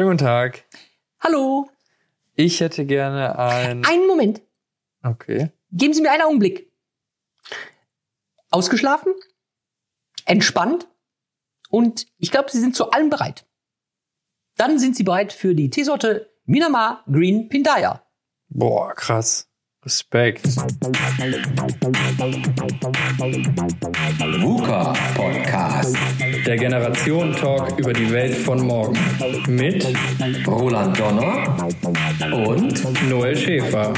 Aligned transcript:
Schönen 0.00 0.12
guten 0.12 0.24
Tag. 0.24 0.64
Hallo. 1.20 1.68
Ich 2.34 2.60
hätte 2.60 2.86
gerne 2.86 3.38
ein. 3.38 3.84
Einen 3.84 4.06
Moment. 4.06 4.40
Okay. 5.02 5.52
Geben 5.72 5.92
Sie 5.92 6.00
mir 6.00 6.10
einen 6.10 6.22
Augenblick. 6.22 6.72
Ausgeschlafen? 8.48 9.12
Entspannt? 10.24 10.88
Und 11.68 12.06
ich 12.16 12.30
glaube, 12.30 12.50
Sie 12.50 12.60
sind 12.60 12.74
zu 12.74 12.92
allem 12.92 13.10
bereit. 13.10 13.44
Dann 14.56 14.78
sind 14.78 14.96
Sie 14.96 15.02
bereit 15.02 15.34
für 15.34 15.54
die 15.54 15.68
Teesorte 15.68 16.32
Minamar 16.46 17.04
Green 17.04 17.50
Pindaya. 17.50 18.02
Boah, 18.48 18.94
krass. 18.94 19.49
Respekt. 19.84 20.44
VUCA 24.42 24.92
Podcast. 25.14 25.96
Der 26.46 26.56
Generation 26.58 27.32
Talk 27.32 27.78
über 27.78 27.94
die 27.94 28.12
Welt 28.12 28.34
von 28.34 28.66
morgen. 28.66 28.98
Mit 29.48 29.86
Roland 30.46 30.98
Donner 31.00 31.66
und 32.46 33.08
Noel 33.08 33.34
Schäfer. 33.34 33.94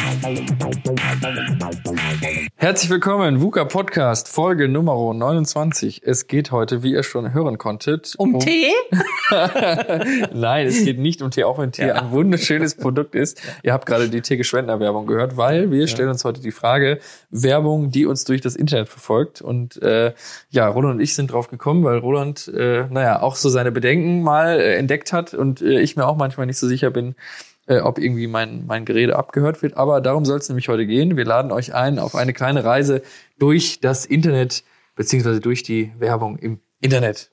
Herzlich 2.55 2.91
willkommen, 2.91 3.41
VUCA 3.41 3.65
Podcast, 3.65 4.29
Folge 4.29 4.69
Nummer 4.69 4.93
29. 5.13 6.03
Es 6.05 6.29
geht 6.29 6.53
heute, 6.53 6.85
wie 6.85 6.93
ihr 6.93 7.03
schon 7.03 7.35
hören 7.35 7.59
konntet, 7.59 8.15
Um, 8.19 8.39
Tee? 8.39 8.71
Nein, 10.33 10.67
es 10.69 10.85
geht 10.85 11.01
nicht 11.01 11.23
um 11.23 11.33
Tee, 11.33 11.43
auch 11.43 11.59
wenn 11.59 11.73
Tee 11.73 11.89
Ja. 11.89 11.95
ein 11.97 12.13
wunderschönes 12.13 12.77
Produkt 12.77 13.17
ist. 13.17 13.43
Ihr 13.65 13.73
habt 13.73 13.87
gerade 13.87 14.09
die 14.09 14.21
Tee 14.21 14.37
Geschwendner 14.37 14.79
Werbung 14.79 15.07
gehört, 15.09 15.37
weil 15.37 15.72
wir 15.73 15.89
stellen 15.89 16.09
uns 16.09 16.25
heute 16.25 16.41
die 16.41 16.53
Frage, 16.53 17.01
Werbung, 17.31 17.91
die 17.91 18.07
uns 18.07 18.25
durch 18.25 18.41
das 18.41 18.55
Internet 18.55 18.89
verfolgt. 18.89 19.43
Und 19.43 19.83
äh, 19.83 20.13
ja, 20.51 20.69
Roland 20.69 20.95
und 20.95 21.01
ich 21.01 21.15
sind 21.15 21.33
drauf 21.33 21.49
gekommen, 21.49 21.83
weil 21.83 21.99
Roland, 21.99 22.47
äh, 22.49 22.87
naja, 22.89 23.21
auch 23.21 23.35
so 23.35 23.49
seine 23.49 23.73
Bedenken 23.73 24.23
mal 24.23 24.61
äh, 24.61 24.77
entdeckt 24.77 25.13
hat 25.13 25.35
und 25.35 25.61
äh, 25.63 25.81
ich 25.81 25.97
mir 25.97 26.07
auch 26.07 26.17
manchmal 26.17 26.47
nicht 26.47 26.59
so 26.59 26.69
sicher 26.69 26.91
bin, 26.91 27.17
äh, 27.67 27.81
ob 27.81 27.99
irgendwie 27.99 28.27
mein, 28.27 28.67
mein 28.67 28.85
Gerede 28.85 29.17
abgehört 29.17 29.63
wird. 29.63 29.77
Aber 29.77 30.01
darum 30.01 30.25
soll 30.25 30.39
es 30.39 30.49
nämlich 30.49 30.69
heute 30.69 30.87
gehen. 30.87 31.17
Wir 31.17 31.25
laden 31.25 31.51
euch 31.53 31.75
ein 31.75 31.99
auf 31.99 32.15
eine 32.15 32.33
kleine 32.33 32.65
Reise 32.65 33.03
durch 33.39 33.81
das 33.81 34.07
Internet, 34.07 34.65
beziehungsweise 34.95 35.41
durch 35.41 35.63
die 35.63 35.93
Werbung 35.99 36.39
im 36.39 36.61
Internet. 36.81 37.31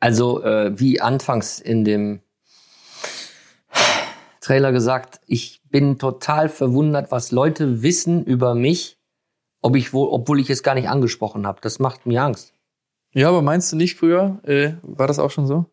Also, 0.00 0.42
äh, 0.44 0.78
wie 0.78 1.00
anfangs 1.00 1.58
in 1.58 1.84
dem 1.84 2.20
Trailer 4.40 4.72
gesagt, 4.72 5.20
ich 5.26 5.57
bin 5.70 5.98
total 5.98 6.48
verwundert, 6.48 7.10
was 7.10 7.32
Leute 7.32 7.82
wissen 7.82 8.24
über 8.24 8.54
mich, 8.54 8.98
ob 9.60 9.76
ich 9.76 9.92
wohl, 9.92 10.08
obwohl 10.10 10.40
ich 10.40 10.50
es 10.50 10.62
gar 10.62 10.74
nicht 10.74 10.88
angesprochen 10.88 11.46
habe. 11.46 11.60
Das 11.60 11.78
macht 11.78 12.06
mir 12.06 12.22
Angst. 12.22 12.54
Ja, 13.12 13.28
aber 13.28 13.42
meinst 13.42 13.72
du 13.72 13.76
nicht 13.76 13.96
früher, 13.96 14.38
äh, 14.44 14.72
war 14.82 15.06
das 15.06 15.18
auch 15.18 15.30
schon 15.30 15.46
so? 15.46 15.66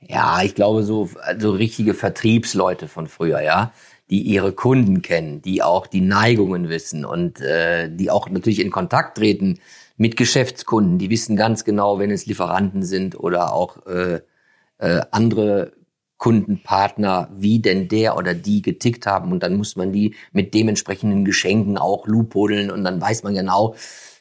Ja, 0.00 0.42
ich 0.42 0.54
glaube, 0.54 0.82
so 0.82 1.10
also 1.20 1.52
richtige 1.52 1.94
Vertriebsleute 1.94 2.88
von 2.88 3.06
früher, 3.06 3.40
ja, 3.42 3.72
die 4.08 4.22
ihre 4.22 4.52
Kunden 4.52 5.02
kennen, 5.02 5.40
die 5.42 5.62
auch 5.62 5.86
die 5.86 6.00
Neigungen 6.00 6.68
wissen 6.68 7.04
und 7.04 7.40
äh, 7.40 7.88
die 7.94 8.10
auch 8.10 8.28
natürlich 8.28 8.60
in 8.60 8.70
Kontakt 8.70 9.18
treten 9.18 9.60
mit 9.96 10.16
Geschäftskunden. 10.16 10.98
Die 10.98 11.10
wissen 11.10 11.36
ganz 11.36 11.64
genau, 11.64 11.98
wenn 11.98 12.10
es 12.10 12.26
Lieferanten 12.26 12.82
sind 12.82 13.18
oder 13.18 13.52
auch 13.52 13.86
äh, 13.86 14.20
äh, 14.78 15.02
andere 15.10 15.72
Kundenpartner, 16.20 17.30
wie 17.34 17.60
denn 17.60 17.88
der 17.88 18.16
oder 18.16 18.34
die 18.34 18.60
getickt 18.60 19.06
haben. 19.06 19.32
Und 19.32 19.42
dann 19.42 19.56
muss 19.56 19.74
man 19.74 19.90
die 19.90 20.14
mit 20.32 20.52
dementsprechenden 20.52 21.24
Geschenken 21.24 21.78
auch 21.78 22.06
lupodeln 22.06 22.70
und 22.70 22.84
dann 22.84 23.00
weiß 23.00 23.22
man 23.22 23.34
genau, 23.34 23.74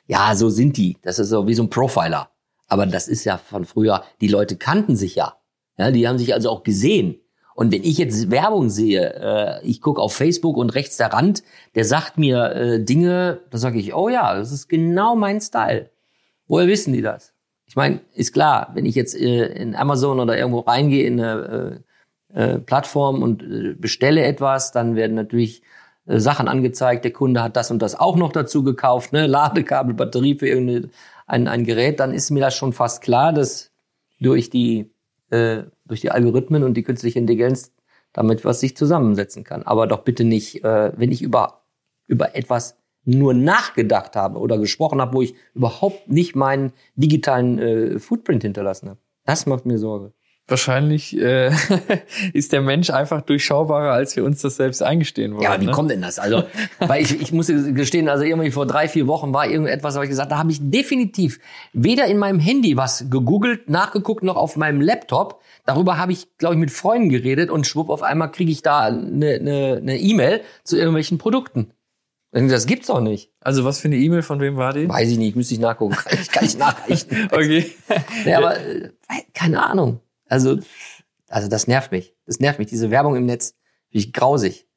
ja, 0.08 0.33
so 0.33 0.50
sind 0.50 0.77
die. 0.77 0.97
Das 1.02 1.20
ist 1.20 1.27
so 1.27 1.45
wie 1.45 1.53
so 1.53 1.64
ein 1.64 1.70
Profiler. 1.70 2.30
Aber 2.67 2.86
das 2.86 3.09
ist 3.09 3.25
ja 3.25 3.38
von 3.38 3.66
früher, 3.66 4.03
die 4.22 4.30
Leute 4.30 4.55
kannten 4.55 4.95
sich 4.95 5.16
ja. 5.16 5.36
Ja, 5.77 5.92
die 5.92 6.08
haben 6.08 6.17
sich 6.17 6.33
also 6.33 6.50
auch 6.50 6.64
gesehen. 6.64 7.20
Und 7.53 7.73
wenn 7.73 7.83
ich 7.83 7.97
jetzt 7.97 8.31
Werbung 8.31 8.70
sehe, 8.70 9.59
äh, 9.61 9.67
ich 9.67 9.81
gucke 9.81 10.02
auf 10.02 10.14
Facebook 10.14 10.55
und 10.55 10.70
rechts 10.75 10.95
der 10.95 11.11
Rand, 11.11 11.44
der 11.75 11.83
sagt 11.83 12.17
mir 12.17 12.52
äh, 12.52 12.83
Dinge, 12.83 13.42
da 13.50 13.58
sage 13.58 13.77
ich, 13.77 13.93
oh 13.93 14.08
ja, 14.08 14.36
das 14.36 14.54
ist 14.54 14.70
genau 14.70 15.17
mein 15.17 15.42
Style. 15.42 15.89
Woher 16.48 16.67
wissen 16.67 16.93
die 16.93 17.02
das? 17.02 17.33
Ich 17.65 17.76
meine, 17.76 17.99
ist 18.15 18.32
klar, 18.32 18.71
wenn 18.73 18.86
ich 18.86 18.95
jetzt 18.95 19.15
äh, 19.15 19.48
in 19.48 19.76
Amazon 19.76 20.21
oder 20.21 20.38
irgendwo 20.38 20.59
reingehe 20.59 21.05
in 21.05 21.20
eine 21.20 21.83
äh, 22.34 22.60
Plattform 22.60 23.22
und 23.23 23.44
äh, 23.44 23.73
bestelle 23.73 24.23
etwas, 24.23 24.72
dann 24.72 24.95
werden 24.95 25.16
natürlich 25.16 25.62
äh, 26.06 26.20
Sachen 26.20 26.48
angezeigt, 26.48 27.04
der 27.04 27.14
Kunde 27.14 27.44
hat 27.44 27.56
das 27.56 27.72
und 27.72 27.82
das 27.82 27.95
auch 27.95 28.16
noch 28.16 28.32
dazu 28.32 28.64
gekauft, 28.64 29.14
ne? 29.14 29.28
Ladekabel, 29.28 29.94
Batterie 29.94 30.36
für 30.36 30.48
irgendein 30.48 30.92
ein, 31.28 31.48
ein 31.48 31.64
Gerät, 31.64 32.00
dann 32.00 32.14
ist 32.14 32.32
mir 32.32 32.39
das 32.39 32.56
schon 32.56 32.73
fast 32.73 33.02
klar, 33.02 33.34
dass 33.34 33.72
durch 34.20 34.50
die 34.50 34.92
äh, 35.30 35.64
durch 35.86 36.02
die 36.02 36.12
Algorithmen 36.12 36.64
und 36.64 36.76
die 36.76 36.84
künstliche 36.84 37.20
Intelligenz 37.20 37.72
damit 38.14 38.44
was 38.45 38.60
sich 38.60 38.76
zusammensetzen 38.76 39.44
kann. 39.44 39.64
Aber 39.64 39.86
doch 39.88 40.00
bitte 40.00 40.23
nicht, 40.23 40.64
äh, 40.64 40.92
wenn 40.98 41.12
ich 41.12 41.22
über 41.22 41.62
über 42.08 42.36
etwas 42.36 42.78
nur 43.06 43.34
nachgedacht 43.34 44.16
habe 44.16 44.39
oder 44.39 44.58
gesprochen 44.58 45.02
habe, 45.02 45.14
wo 45.14 45.22
ich 45.22 45.36
überhaupt 45.54 46.10
nicht 46.10 46.36
meinen 46.36 46.73
digitalen 46.95 47.60
äh, 47.60 48.00
Footprint 48.00 48.44
hinterlassen 48.44 48.89
habe. 48.89 49.00
Das 49.26 49.45
macht 49.45 49.66
mir 49.66 49.78
Sorge. 49.78 50.14
Wahrscheinlich 50.49 51.17
äh, 51.17 51.52
ist 52.33 52.52
der 52.52 52.61
Mensch 52.61 52.89
einfach 52.89 53.21
durchschaubarer, 53.21 53.92
als 53.92 54.15
wir 54.15 54.23
uns 54.23 54.42
das 54.42 54.55
selbst 54.55 54.82
eingestehen 54.82 55.33
wollen. 55.33 55.43
Ja, 55.43 55.60
wie 55.61 55.65
ne? 55.65 55.71
kommt 55.71 55.92
denn 55.92 56.02
das? 56.02 56.20
Also, 56.20 56.43
weil 56.80 57.02
ich, 57.02 57.21
ich 57.21 57.32
muss 57.32 57.48
gestehen, 57.48 58.10
also 58.10 58.23
irgendwie 58.23 58.52
vor 58.52 58.65
drei, 58.65 58.88
vier 58.88 59.08
Wochen 59.08 59.33
war 59.33 59.48
irgendetwas, 59.48 59.95
habe 59.95 60.05
ich 60.05 60.09
gesagt, 60.09 60.32
da 60.32 60.38
habe 60.38 60.52
ich 60.52 60.59
definitiv 60.61 61.39
weder 61.73 62.05
in 62.05 62.17
meinem 62.17 62.39
Handy 62.39 62.77
was 62.77 63.05
gegoogelt, 63.09 63.70
nachgeguckt, 63.70 64.23
noch 64.23 64.36
auf 64.36 64.55
meinem 64.55 64.82
Laptop. 64.82 65.42
Darüber 65.65 65.98
habe 65.98 66.11
ich, 66.11 66.38
glaube 66.38 66.55
ich, 66.55 66.59
mit 66.59 66.71
Freunden 66.71 67.09
geredet 67.09 67.49
und 67.49 67.67
schwupp, 67.67 67.89
auf 67.89 68.04
einmal 68.04 68.32
kriege 68.32 68.52
ich 68.52 68.61
da 68.61 68.82
eine 68.82 69.36
eine 69.36 69.77
eine 69.77 69.99
E-Mail 69.99 70.42
zu 70.64 70.77
irgendwelchen 70.77 71.17
Produkten. 71.17 71.71
Das 72.32 72.67
gibt's 72.67 72.88
doch 72.88 73.02
nicht. 73.02 73.32
Also 73.39 73.65
was 73.65 73.80
für 73.80 73.88
eine 73.88 73.98
E-Mail 73.98 74.21
von 74.21 74.39
wem 74.39 74.55
war 74.55 74.73
die? 74.73 74.88
Weiß 74.88 75.09
ich 75.09 75.17
nicht, 75.17 75.36
müsste 75.36 75.55
ich 75.55 75.59
nachgucken. 75.59 75.98
Ich 76.11 76.30
kann 76.30 76.43
nicht 76.43 76.59
nachreichen. 76.59 77.30
Okay. 77.32 77.71
Nee, 78.23 78.33
aber 78.33 78.59
äh, 78.59 78.92
keine 79.33 79.65
Ahnung. 79.65 79.99
Also, 80.30 80.60
also 81.28 81.50
das 81.50 81.67
nervt 81.67 81.92
mich. 81.92 82.16
Das 82.26 82.40
nervt 82.40 82.60
mich. 82.60 82.70
Diese 82.70 82.92
Werbung 82.92 83.16
im 83.16 83.26
Netz, 83.26 83.56
ich 83.90 84.14
grausig. 84.14 84.67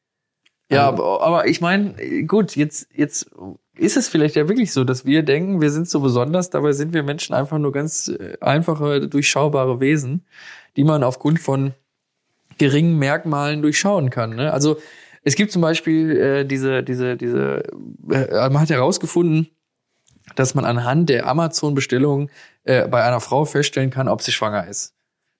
Ja, 0.70 0.88
aber, 0.88 1.22
aber 1.22 1.46
ich 1.48 1.60
meine, 1.60 2.24
gut, 2.24 2.56
jetzt, 2.56 2.88
jetzt 2.94 3.30
ist 3.76 3.96
es 3.96 4.08
vielleicht 4.08 4.36
ja 4.36 4.48
wirklich 4.48 4.72
so, 4.72 4.84
dass 4.84 5.04
wir 5.04 5.22
denken, 5.22 5.60
wir 5.60 5.70
sind 5.70 5.88
so 5.88 6.00
besonders, 6.00 6.50
dabei 6.50 6.72
sind 6.72 6.94
wir 6.94 7.02
Menschen 7.02 7.34
einfach 7.34 7.58
nur 7.58 7.72
ganz 7.72 8.08
äh, 8.08 8.36
einfache, 8.40 9.06
durchschaubare 9.06 9.80
Wesen, 9.80 10.24
die 10.76 10.84
man 10.84 11.04
aufgrund 11.04 11.40
von 11.40 11.74
geringen 12.58 12.98
Merkmalen 12.98 13.62
durchschauen 13.62 14.10
kann. 14.10 14.34
Ne? 14.34 14.52
Also 14.52 14.78
es 15.24 15.36
gibt 15.36 15.52
zum 15.52 15.62
Beispiel 15.62 16.10
äh, 16.16 16.44
diese, 16.44 16.82
diese, 16.82 17.16
diese, 17.16 17.62
äh, 18.10 18.48
man 18.48 18.60
hat 18.60 18.70
herausgefunden, 18.70 19.48
dass 20.36 20.54
man 20.54 20.64
anhand 20.64 21.08
der 21.10 21.26
Amazon-Bestellung 21.26 22.30
äh, 22.64 22.88
bei 22.88 23.04
einer 23.04 23.20
Frau 23.20 23.44
feststellen 23.44 23.90
kann, 23.90 24.08
ob 24.08 24.22
sie 24.22 24.32
schwanger 24.32 24.66
ist. 24.66 24.94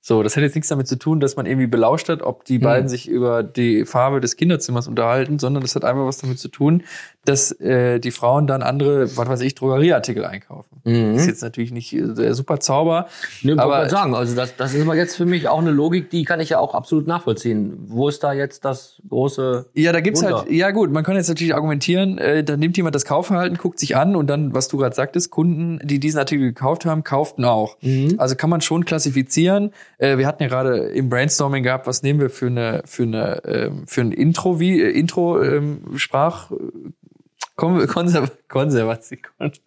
So, 0.04 0.24
das 0.24 0.36
hat 0.36 0.42
jetzt 0.42 0.56
nichts 0.56 0.68
damit 0.68 0.88
zu 0.88 0.98
tun, 0.98 1.20
dass 1.20 1.36
man 1.36 1.46
irgendwie 1.46 1.68
belauscht 1.68 2.08
hat, 2.08 2.22
ob 2.22 2.44
die 2.44 2.58
beiden 2.58 2.88
sich 2.88 3.08
über 3.08 3.44
die 3.44 3.84
Farbe 3.84 4.20
des 4.20 4.34
Kinderzimmers 4.34 4.88
unterhalten, 4.88 5.38
sondern 5.38 5.62
das 5.62 5.76
hat 5.76 5.84
einfach 5.84 6.04
was 6.04 6.18
damit 6.18 6.40
zu 6.40 6.48
tun, 6.48 6.82
dass 7.24 7.52
äh, 7.60 8.00
die 8.00 8.10
Frauen 8.10 8.46
dann 8.46 8.62
andere, 8.62 9.16
was 9.16 9.28
weiß 9.28 9.40
ich, 9.42 9.54
Drogerieartikel 9.54 10.24
einkaufen. 10.24 10.80
Mhm. 10.84 11.12
Das 11.12 11.22
ist 11.22 11.28
jetzt 11.28 11.42
natürlich 11.42 11.70
nicht 11.70 11.92
äh, 11.92 12.14
der 12.14 12.34
super 12.34 12.58
Zauber, 12.58 13.06
Ne, 13.42 13.52
aber 13.52 13.76
aber 13.76 13.88
sagen, 13.88 14.14
also 14.14 14.34
das, 14.34 14.56
das 14.56 14.74
ist 14.74 14.82
aber 14.82 14.96
jetzt 14.96 15.16
für 15.16 15.24
mich 15.24 15.48
auch 15.48 15.60
eine 15.60 15.70
Logik, 15.70 16.10
die 16.10 16.24
kann 16.24 16.40
ich 16.40 16.48
ja 16.48 16.58
auch 16.58 16.74
absolut 16.74 17.06
nachvollziehen. 17.06 17.78
Wo 17.86 18.08
ist 18.08 18.24
da 18.24 18.32
jetzt 18.32 18.64
das 18.64 19.00
große? 19.08 19.66
Ja, 19.74 19.92
da 19.92 20.00
gibt's 20.00 20.22
Wunder. 20.22 20.38
halt, 20.38 20.50
ja 20.50 20.70
gut, 20.72 20.90
man 20.90 21.04
kann 21.04 21.14
jetzt 21.14 21.28
natürlich 21.28 21.54
argumentieren, 21.54 22.18
äh, 22.18 22.42
dann 22.42 22.58
nimmt 22.58 22.76
jemand 22.76 22.94
das 22.94 23.04
Kaufverhalten, 23.04 23.56
guckt 23.56 23.78
sich 23.78 23.96
an 23.96 24.16
und 24.16 24.26
dann, 24.28 24.52
was 24.52 24.68
du 24.68 24.78
gerade 24.78 24.94
sagtest, 24.94 25.30
Kunden, 25.30 25.78
die 25.84 26.00
diesen 26.00 26.18
Artikel 26.18 26.46
gekauft 26.46 26.84
haben, 26.86 27.04
kauften 27.04 27.44
auch. 27.44 27.76
Mhm. 27.82 28.14
Also 28.18 28.34
kann 28.34 28.50
man 28.50 28.60
schon 28.60 28.84
klassifizieren. 28.84 29.72
Äh, 29.98 30.18
wir 30.18 30.26
hatten 30.26 30.42
ja 30.42 30.48
gerade 30.48 30.78
im 30.88 31.08
Brainstorming 31.08 31.62
gehabt, 31.62 31.86
was 31.86 32.02
nehmen 32.02 32.20
wir 32.20 32.30
für 32.30 32.46
eine, 32.46 32.82
für 32.84 33.04
eine, 33.04 33.44
ähm, 33.44 33.84
für 33.86 34.00
ein 34.00 34.10
Intro, 34.10 34.58
wie, 34.58 34.80
äh, 34.80 34.90
Intro, 34.90 35.40
ähm, 35.40 35.82
Sprach, 35.96 36.50
Kon 37.62 37.86
Konser 37.86 38.28
Konservation. 38.48 39.20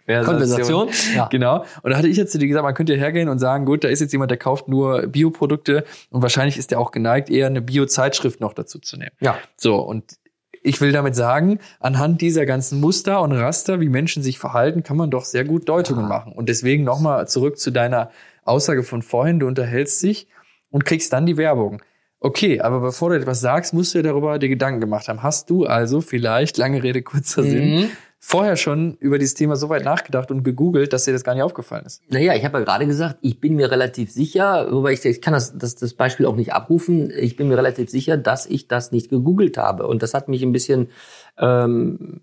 Konversation? 0.06 0.90
Ja. 1.16 1.28
Genau. 1.28 1.64
Und 1.82 1.92
da 1.92 1.98
hatte 1.98 2.10
ich 2.10 2.18
jetzt 2.18 2.34
zu 2.34 2.38
dir 2.38 2.48
gesagt, 2.48 2.66
man 2.66 2.74
könnte 2.74 2.94
ja 2.94 3.00
hergehen 3.00 3.30
und 3.30 3.40
sagen, 3.40 3.64
gut, 3.64 3.86
da 3.86 3.88
ist 3.88 4.02
jetzt 4.02 4.12
jemand, 4.12 4.32
der 4.32 4.38
kauft 4.38 4.68
nur 4.68 5.08
Bioprodukte 5.08 5.86
und 6.10 6.22
wahrscheinlich 6.22 6.58
ist 6.58 6.72
der 6.72 6.82
auch 6.82 6.92
geneigt, 6.92 7.30
eher 7.30 7.48
eine 7.48 7.62
Biozeitschrift 7.62 8.42
noch 8.42 8.52
dazu 8.52 8.80
zu 8.80 8.98
nehmen. 8.98 9.14
Ja. 9.22 9.38
So, 9.56 9.78
und 9.78 10.18
ich 10.62 10.82
will 10.82 10.92
damit 10.92 11.16
sagen, 11.16 11.60
anhand 11.80 12.20
dieser 12.20 12.46
ganzen 12.46 12.82
Muster 12.82 13.22
und 13.22 13.32
Raster, 13.32 13.80
wie 13.80 13.88
Menschen 13.88 14.24
sich 14.24 14.40
verhalten, 14.40 14.84
kann 14.84 14.98
man 14.98 15.10
doch 15.10 15.24
sehr 15.24 15.46
gut 15.46 15.70
Deutungen 15.70 16.10
machen. 16.10 16.34
Und 16.34 16.50
deswegen 16.50 16.84
nochmal 16.84 17.30
zurück 17.30 17.58
zu 17.58 17.72
deiner 17.72 18.12
Aussage 18.44 18.84
von 18.84 19.04
vorhin, 19.04 19.40
du 19.40 19.48
unterhältst 19.48 20.04
dich 20.04 20.28
und 20.70 20.84
kriegst 20.84 21.14
dann 21.14 21.26
die 21.26 21.38
Werbung. 21.38 21.82
Okay, 22.20 22.60
aber 22.62 22.80
bevor 22.80 23.10
du 23.10 23.18
etwas 23.18 23.42
sagst, 23.42 23.74
musst 23.74 23.94
du 23.94 24.00
dir 24.00 24.10
darüber 24.10 24.40
die 24.40 24.50
Gedanken 24.50 24.80
gemacht 24.82 25.08
haben. 25.08 25.22
Hast 25.22 25.50
du 25.50 25.66
also 25.66 26.02
vielleicht, 26.02 26.58
lange 26.58 26.82
Rede, 26.82 27.02
kurzer 27.04 27.44
Sinn, 27.44 27.76
Mhm. 27.76 27.90
vorher 28.20 28.56
schon 28.56 28.96
über 29.00 29.20
dieses 29.20 29.36
Thema 29.36 29.56
so 29.56 29.70
weit 29.70 29.84
nachgedacht 29.84 30.32
und 30.32 30.44
gegoogelt, 30.44 30.92
dass 30.94 31.06
dir 31.06 31.12
das 31.12 31.24
gar 31.24 31.36
nicht 31.36 31.44
aufgefallen 31.44 31.86
ist. 31.86 32.02
Naja, 32.10 32.34
ich 32.34 32.44
habe 32.44 32.58
ja 32.58 32.64
gerade 32.64 32.88
gesagt, 32.88 33.18
ich 33.22 33.40
bin 33.40 33.56
mir 33.56 33.70
relativ 33.70 34.12
sicher, 34.12 34.68
wobei 34.72 34.94
ich, 34.94 35.06
ich 35.06 35.22
kann 35.22 35.34
das, 35.34 35.56
das, 35.58 35.76
das 35.76 35.94
Beispiel 35.94 36.26
auch 36.26 36.36
nicht 36.36 36.54
abrufen, 36.54 37.12
ich 37.12 37.36
bin 37.36 37.48
mir 37.50 37.58
relativ 37.58 37.90
sicher, 37.92 38.18
dass 38.18 38.48
ich 38.48 38.68
das 38.68 38.92
nicht 38.92 39.10
gegoogelt 39.10 39.58
habe. 39.58 39.86
Und 39.86 40.02
das 40.02 40.16
hat 40.16 40.28
mich 40.28 40.42
ein 40.42 40.52
bisschen, 40.54 40.90
ähm, 41.38 42.22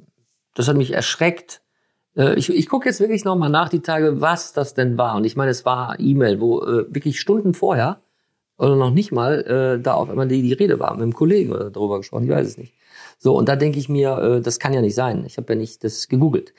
das 0.54 0.66
hat 0.66 0.76
mich 0.76 0.92
erschreckt. 0.92 1.62
Äh, 2.16 2.34
ich 2.34 2.48
ich 2.52 2.68
gucke 2.68 2.88
jetzt 2.88 2.98
wirklich 2.98 3.24
nochmal 3.24 3.50
nach 3.50 3.68
die 3.68 3.80
Tage, 3.80 4.20
was 4.20 4.52
das 4.52 4.74
denn 4.74 4.98
war. 4.98 5.14
Und 5.14 5.24
ich 5.24 5.36
meine, 5.36 5.50
es 5.52 5.64
war 5.64 6.00
E-Mail, 6.00 6.40
wo 6.40 6.62
äh, 6.62 6.92
wirklich 6.92 7.20
Stunden 7.20 7.54
vorher 7.54 8.00
oder 8.62 8.76
noch 8.76 8.92
nicht 8.92 9.10
mal 9.10 9.40
äh, 9.42 9.82
da 9.82 9.94
auf 9.94 10.08
einmal 10.08 10.28
die, 10.28 10.40
die 10.40 10.52
Rede 10.52 10.78
war 10.78 10.92
mit 10.92 11.02
einem 11.02 11.14
Kollegen 11.14 11.52
oder 11.52 11.70
darüber 11.70 11.98
gesprochen, 11.98 12.24
ich 12.24 12.30
weiß 12.30 12.46
es 12.46 12.58
nicht. 12.58 12.74
So, 13.18 13.36
und 13.36 13.48
da 13.48 13.56
denke 13.56 13.80
ich 13.80 13.88
mir, 13.88 14.18
äh, 14.18 14.40
das 14.40 14.60
kann 14.60 14.72
ja 14.72 14.80
nicht 14.80 14.94
sein. 14.94 15.24
Ich 15.26 15.36
habe 15.36 15.52
ja 15.52 15.58
nicht 15.58 15.82
das 15.82 16.06
gegoogelt. 16.06 16.54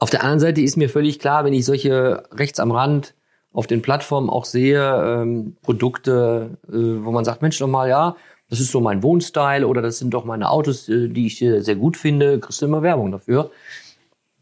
Auf 0.00 0.10
der 0.10 0.22
anderen 0.22 0.40
Seite 0.40 0.60
ist 0.60 0.76
mir 0.76 0.88
völlig 0.88 1.20
klar, 1.20 1.44
wenn 1.44 1.52
ich 1.52 1.64
solche 1.64 2.24
rechts 2.32 2.58
am 2.58 2.72
Rand 2.72 3.14
auf 3.52 3.68
den 3.68 3.82
Plattformen 3.82 4.30
auch 4.30 4.44
sehe, 4.44 4.82
ähm, 4.82 5.56
Produkte, 5.62 6.58
äh, 6.68 6.72
wo 6.72 7.12
man 7.12 7.24
sagt, 7.24 7.40
Mensch, 7.40 7.60
nochmal, 7.60 7.88
ja, 7.88 8.16
das 8.50 8.58
ist 8.58 8.72
so 8.72 8.80
mein 8.80 9.04
Wohnstyle 9.04 9.66
oder 9.66 9.80
das 9.80 9.98
sind 9.98 10.10
doch 10.14 10.24
meine 10.24 10.50
Autos, 10.50 10.88
äh, 10.88 11.08
die 11.08 11.26
ich 11.26 11.40
äh, 11.40 11.60
sehr 11.60 11.76
gut 11.76 11.96
finde, 11.96 12.40
kriegst 12.40 12.60
du 12.62 12.66
immer 12.66 12.82
Werbung 12.82 13.12
dafür. 13.12 13.52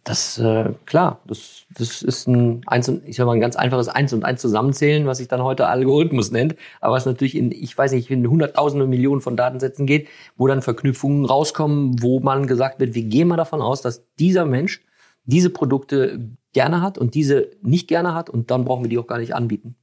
Das, 0.06 0.38
äh, 0.38 0.72
klar, 0.84 1.20
das, 1.26 1.64
das 1.76 2.00
ist 2.00 2.28
ein, 2.28 2.62
eins 2.68 2.88
und, 2.88 3.04
ich 3.08 3.16
sag 3.16 3.26
mal, 3.26 3.32
ein 3.32 3.40
ganz 3.40 3.56
einfaches 3.56 3.88
Eins 3.88 4.12
und 4.12 4.24
Eins 4.24 4.40
zusammenzählen, 4.40 5.04
was 5.04 5.18
sich 5.18 5.26
dann 5.26 5.42
heute 5.42 5.66
Algorithmus 5.66 6.30
nennt, 6.30 6.54
aber 6.80 6.94
was 6.94 7.06
natürlich 7.06 7.34
in, 7.34 7.50
ich 7.50 7.76
weiß 7.76 7.90
nicht, 7.90 8.08
in 8.08 8.30
hunderttausende 8.30 8.86
Millionen 8.86 9.20
von 9.20 9.36
Datensätzen 9.36 9.84
geht, 9.84 10.06
wo 10.36 10.46
dann 10.46 10.62
Verknüpfungen 10.62 11.24
rauskommen, 11.24 12.00
wo 12.02 12.20
man 12.20 12.46
gesagt 12.46 12.78
wird, 12.78 12.94
wir 12.94 13.02
gehen 13.02 13.26
mal 13.26 13.36
davon 13.36 13.60
aus, 13.60 13.82
dass 13.82 14.04
dieser 14.14 14.44
Mensch 14.44 14.80
diese 15.24 15.50
Produkte 15.50 16.30
gerne 16.52 16.82
hat 16.82 16.98
und 16.98 17.16
diese 17.16 17.50
nicht 17.62 17.88
gerne 17.88 18.14
hat 18.14 18.30
und 18.30 18.52
dann 18.52 18.64
brauchen 18.64 18.84
wir 18.84 18.88
die 18.88 18.98
auch 18.98 19.08
gar 19.08 19.18
nicht 19.18 19.34
anbieten. 19.34 19.74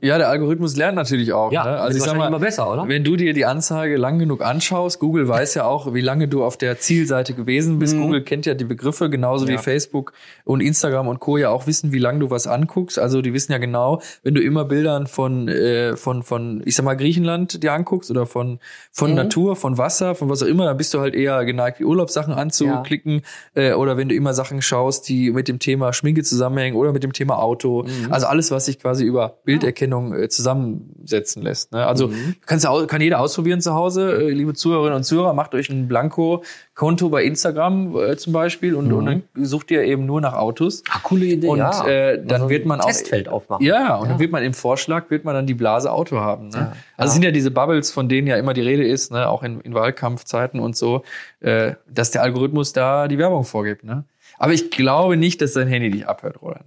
Ja, 0.00 0.18
der 0.18 0.28
Algorithmus 0.28 0.76
lernt 0.76 0.96
natürlich 0.96 1.32
auch. 1.32 1.52
Ja, 1.52 1.64
ne? 1.64 1.78
also 1.80 1.96
ich 1.98 2.04
sag 2.04 2.16
mal, 2.16 2.26
immer 2.28 2.38
besser, 2.38 2.72
oder? 2.72 2.88
Wenn 2.88 3.04
du 3.04 3.16
dir 3.16 3.32
die 3.32 3.44
Anzeige 3.44 3.96
lang 3.96 4.18
genug 4.18 4.42
anschaust, 4.42 4.98
Google 5.00 5.28
weiß 5.28 5.54
ja 5.54 5.64
auch, 5.64 5.94
wie 5.94 6.00
lange 6.00 6.28
du 6.28 6.44
auf 6.44 6.56
der 6.56 6.78
Zielseite 6.78 7.34
gewesen 7.34 7.78
bist. 7.78 7.94
Mhm. 7.96 8.02
Google 8.02 8.22
kennt 8.22 8.46
ja 8.46 8.54
die 8.54 8.64
Begriffe, 8.64 9.10
genauso 9.10 9.48
wie 9.48 9.52
Ja. 9.52 9.58
Facebook 9.58 10.12
und 10.44 10.60
Instagram 10.60 11.08
und 11.08 11.20
Co. 11.20 11.36
ja 11.38 11.50
auch 11.50 11.66
wissen, 11.66 11.92
wie 11.92 11.98
lange 11.98 12.18
du 12.20 12.30
was 12.30 12.46
anguckst. 12.46 12.98
Also 12.98 13.22
die 13.22 13.32
wissen 13.32 13.52
ja 13.52 13.58
genau, 13.58 14.00
wenn 14.22 14.34
du 14.34 14.40
immer 14.42 14.64
Bildern 14.64 15.06
von, 15.06 15.48
äh, 15.48 15.96
von, 15.96 16.22
von, 16.22 16.62
ich 16.64 16.74
sag 16.76 16.84
mal, 16.84 16.96
Griechenland 16.96 17.62
dir 17.62 17.72
anguckst 17.72 18.10
oder 18.10 18.26
von, 18.26 18.58
von 18.92 19.10
Mhm. 19.10 19.16
Natur, 19.16 19.56
von 19.56 19.78
Wasser, 19.78 20.14
von 20.14 20.28
was 20.28 20.42
auch 20.42 20.46
immer, 20.46 20.64
dann 20.66 20.76
bist 20.76 20.92
du 20.94 21.00
halt 21.00 21.14
eher 21.14 21.44
geneigt, 21.44 21.78
die 21.78 21.84
Urlaubssachen 21.84 22.32
anzuklicken. 22.34 23.22
Äh, 23.54 23.72
oder 23.72 23.96
wenn 23.96 24.08
du 24.08 24.14
immer 24.14 24.34
Sachen 24.34 24.62
schaust, 24.62 25.08
die 25.08 25.30
mit 25.30 25.48
dem 25.48 25.58
Thema 25.58 25.92
Schminke 25.92 26.22
zusammenhängen 26.22 26.76
oder 26.76 26.92
mit 26.92 27.02
dem 27.02 27.12
Thema 27.12 27.38
Auto. 27.38 27.84
Mhm. 27.84 28.12
Also 28.12 28.26
alles, 28.26 28.50
was 28.50 28.66
sich 28.66 28.78
quasi 28.80 29.04
über 29.04 29.38
Bilderkennung 29.58 30.14
äh, 30.14 30.28
zusammensetzen 30.28 31.42
lässt. 31.42 31.72
Ne? 31.72 31.86
Also 31.86 32.08
Mhm. 32.08 32.36
kannst 32.46 32.66
kann 32.88 33.00
jeder 33.00 33.20
ausprobieren 33.20 33.60
zu 33.60 33.74
Hause, 33.74 34.12
äh, 34.12 34.30
liebe 34.30 34.54
Zuhörerinnen 34.54 34.96
und 34.96 35.04
Zuhörer, 35.04 35.32
macht 35.34 35.54
euch 35.54 35.68
ein 35.70 35.88
Blanko-Konto 35.88 37.08
bei 37.08 37.24
Instagram 37.24 37.96
äh, 37.96 38.16
zum 38.16 38.32
Beispiel 38.32 38.74
und, 38.74 38.92
und 38.92 39.06
dann 39.06 39.22
sucht 39.34 39.70
ihr 39.70 39.82
eben 39.82 40.06
nur 40.06 40.20
nach 40.20 40.34
Autos. 40.34 40.82
Ah, 40.90 40.98
coole 41.02 41.24
Idee. 41.26 41.48
Und 41.48 41.58
ja. 41.58 41.86
äh, 41.86 42.22
dann 42.24 42.42
Also 42.42 42.50
wird 42.50 42.66
man 42.66 42.80
auch 42.80 42.86
Testfeld 42.86 43.28
aufmachen. 43.28 43.64
ja, 43.64 43.96
und 43.96 44.04
Ja. 44.04 44.10
dann 44.12 44.18
wird 44.20 44.32
man 44.32 44.42
im 44.42 44.54
Vorschlag, 44.54 45.10
wird 45.10 45.24
man 45.24 45.34
dann 45.34 45.46
die 45.46 45.54
Blase 45.54 45.90
Auto 45.90 46.16
haben. 46.18 46.48
Ne? 46.48 46.56
Ja. 46.56 46.72
Also 46.96 47.08
es 47.08 47.14
sind 47.14 47.24
ja 47.24 47.30
diese 47.30 47.50
Bubbles, 47.50 47.90
von 47.90 48.08
denen 48.08 48.26
ja 48.26 48.36
immer 48.36 48.54
die 48.54 48.62
Rede 48.62 48.86
ist, 48.86 49.12
ne? 49.12 49.28
auch 49.28 49.42
in, 49.42 49.60
in 49.60 49.74
Wahlkampfzeiten 49.74 50.60
und 50.60 50.76
so, 50.76 51.02
äh, 51.40 51.72
dass 51.90 52.10
der 52.10 52.22
Algorithmus 52.22 52.72
da 52.72 53.08
die 53.08 53.18
Werbung 53.18 53.44
vorgibt. 53.44 53.84
Ne? 53.84 54.04
Aber 54.38 54.52
ich 54.52 54.70
glaube 54.70 55.16
nicht, 55.16 55.40
dass 55.40 55.52
dein 55.54 55.68
Handy 55.68 55.90
dich 55.90 56.06
abhört, 56.06 56.42
Roland. 56.42 56.64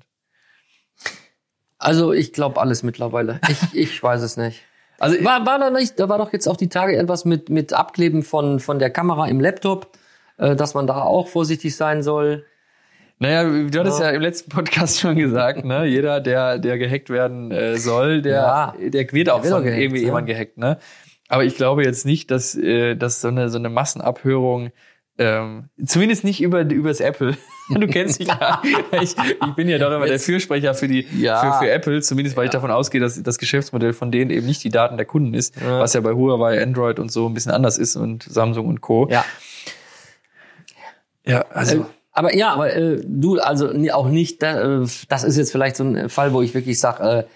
Also 1.80 2.14
ich 2.14 2.34
glaube 2.34 2.60
alles 2.62 2.84
mittlerweile. 2.84 3.40
Ich, 3.50 3.74
ich 3.74 4.04
weiß 4.04 4.22
es 4.22 4.38
nicht. 4.38 4.62
Also 5.00 5.24
War, 5.24 5.46
war 5.46 5.60
da 5.60 5.70
nicht, 5.70 6.00
da 6.00 6.10
war 6.10 6.18
doch 6.18 6.34
jetzt 6.34 6.48
auch 6.48 6.58
die 6.58 6.68
Tage 6.68 6.98
etwas 6.98 7.24
mit, 7.24 7.50
mit 7.50 7.72
Abkleben 7.74 8.22
von, 8.22 8.60
von 8.60 8.80
der 8.80 8.90
Kamera 8.90 9.28
im 9.28 9.40
Laptop, 9.40 9.98
äh, 10.38 10.56
dass 10.58 10.74
man 10.74 10.88
da 10.88 11.02
auch 11.02 11.30
vorsichtig 11.30 11.76
sein 11.76 12.04
soll. 12.04 12.46
Naja, 13.18 13.44
du 13.44 13.80
hattest 13.80 14.00
Ja. 14.00 14.08
ja 14.08 14.12
im 14.12 14.22
letzten 14.22 14.50
Podcast 14.50 15.00
schon 15.00 15.16
gesagt, 15.16 15.64
ne? 15.66 15.86
Jeder, 15.86 16.20
der, 16.22 16.58
der 16.58 16.78
gehackt 16.78 17.10
werden 17.10 17.52
äh, 17.52 17.78
soll, 17.78 18.22
der, 18.22 18.34
Ja. 18.42 18.74
der 18.78 19.12
wird 19.12 19.30
auch 19.30 19.44
wird 19.44 19.54
von 19.54 19.64
gehackt, 19.64 19.82
irgendwie 19.82 20.02
ja. 20.02 20.06
jemand 20.08 20.28
gehackt, 20.28 20.58
ne? 20.58 20.78
Aber 21.30 21.44
ich 21.44 21.56
glaube 21.56 21.84
jetzt 21.84 22.06
nicht, 22.06 22.30
dass, 22.32 22.56
äh, 22.56 22.96
dass 22.96 23.22
so 23.22 23.28
eine, 23.30 23.50
so 23.50 23.58
eine 23.58 23.70
Massenabhörung, 23.70 24.72
ähm, 25.20 25.70
zumindest 25.86 26.24
nicht 26.24 26.42
über 26.42 26.62
übers 26.62 27.00
Apple. 27.00 27.38
Du 27.72 27.86
kennst 27.86 28.18
mich 28.18 28.28
ja. 28.28 28.64
Ich, 29.00 29.16
ich 29.16 29.54
bin 29.56 29.70
ja 29.70 29.78
doch 29.78 29.92
immer 29.92 30.08
der 30.08 30.20
Fürsprecher 30.20 30.74
für 30.74 30.88
die 30.88 31.06
Ja. 31.20 31.60
für, 31.60 31.66
für 31.66 31.72
Apple, 31.72 32.02
zumindest 32.02 32.36
weil 32.36 32.46
ich 32.46 32.52
davon 32.52 32.72
ausgehe, 32.72 33.00
dass 33.00 33.22
das 33.22 33.38
Geschäftsmodell 33.38 33.94
von 33.94 34.12
denen 34.12 34.32
eben 34.32 34.48
nicht 34.48 34.64
die 34.64 34.70
Daten 34.70 34.98
der 34.98 35.06
Kunden 35.06 35.36
ist, 35.36 35.54
was 35.64 35.94
ja 35.94 36.02
bei 36.02 36.14
Huawei, 36.14 36.64
Android 36.64 36.98
und 36.98 37.12
so 37.12 37.28
ein 37.28 37.36
bisschen 37.36 37.52
anders 37.52 37.78
ist 37.78 37.96
und 37.96 38.24
Samsung 38.24 38.66
und 38.66 38.82
Co. 38.82 39.08
Ja. 39.12 39.24
ja 41.28 41.46
also 41.52 41.82
Äh, 41.82 41.86
aber 42.12 42.36
ja, 42.36 42.54
aber 42.54 42.76
äh, 42.76 43.00
du, 43.06 43.38
also 43.40 43.72
auch 43.94 44.08
nicht, 44.10 44.42
da, 44.42 44.82
äh, 44.82 44.88
das 45.08 45.24
ist 45.24 45.38
jetzt 45.38 45.52
vielleicht 45.52 45.76
so 45.76 45.84
ein 45.84 46.10
Fall, 46.10 46.34
wo 46.34 46.42
ich 46.42 46.56
wirklich 46.56 46.80
sage, 46.80 47.28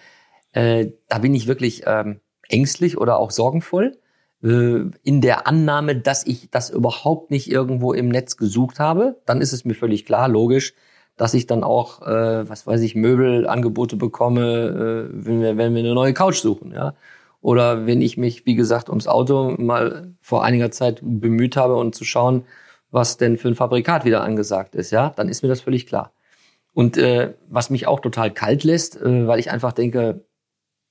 äh, 0.54 0.80
äh, 0.82 0.94
da 1.10 1.20
bin 1.20 1.36
ich 1.36 1.46
wirklich 1.46 1.84
ähm, 1.86 2.22
ängstlich 2.50 2.98
oder 2.98 3.18
auch 3.18 3.30
sorgenvoll 3.30 3.98
in 4.44 5.22
der 5.22 5.48
Annahme, 5.48 5.96
dass 5.96 6.28
ich 6.28 6.50
das 6.52 6.70
überhaupt 6.70 7.32
nicht 7.32 7.50
irgendwo 7.50 7.94
im 7.94 8.10
Netz 8.10 8.36
gesucht 8.36 8.78
habe. 8.78 9.22
Dann 9.26 9.40
ist 9.40 9.54
es 9.54 9.64
mir 9.64 9.74
völlig 9.74 10.06
klar, 10.06 10.28
logisch, 10.28 10.74
dass 11.16 11.34
ich 11.34 11.48
dann 11.48 11.64
auch, 11.64 12.02
äh, 12.02 12.50
was 12.50 12.68
weiß 12.68 12.82
ich, 12.82 12.96
Möbelangebote 12.96 13.96
bekomme, 13.96 15.08
äh, 15.12 15.26
wenn, 15.26 15.42
wir, 15.42 15.58
wenn 15.58 15.74
wir 15.74 15.80
eine 15.80 15.94
neue 15.94 16.14
Couch 16.14 16.38
suchen, 16.38 16.74
ja. 16.74 16.94
Oder 17.40 17.86
wenn 17.88 18.02
ich 18.02 18.18
mich, 18.18 18.46
wie 18.46 18.56
gesagt, 18.56 18.90
ums 18.90 19.08
Auto 19.08 19.56
mal 19.58 20.14
vor 20.22 20.44
einiger 20.44 20.72
Zeit 20.72 21.00
bemüht 21.02 21.58
habe 21.58 21.76
und 21.76 21.94
zu 21.94 22.06
schauen, 22.06 22.46
was 22.90 23.18
denn 23.18 23.38
für 23.38 23.50
ein 23.50 23.56
Fabrikat 23.56 24.06
wieder 24.06 24.24
angesagt 24.24 24.76
ist, 24.76 24.92
ja, 24.92 25.12
dann 25.16 25.30
ist 25.30 25.42
mir 25.44 25.50
das 25.50 25.62
völlig 25.62 25.88
klar. 25.88 26.12
Und 26.74 26.98
äh, 26.98 27.34
was 27.50 27.70
mich 27.70 27.88
auch 27.88 28.00
total 28.00 28.32
kalt 28.32 28.64
lässt, 28.64 29.00
äh, 29.02 29.28
weil 29.28 29.40
ich 29.40 29.52
einfach 29.52 29.74
denke, 29.74 30.26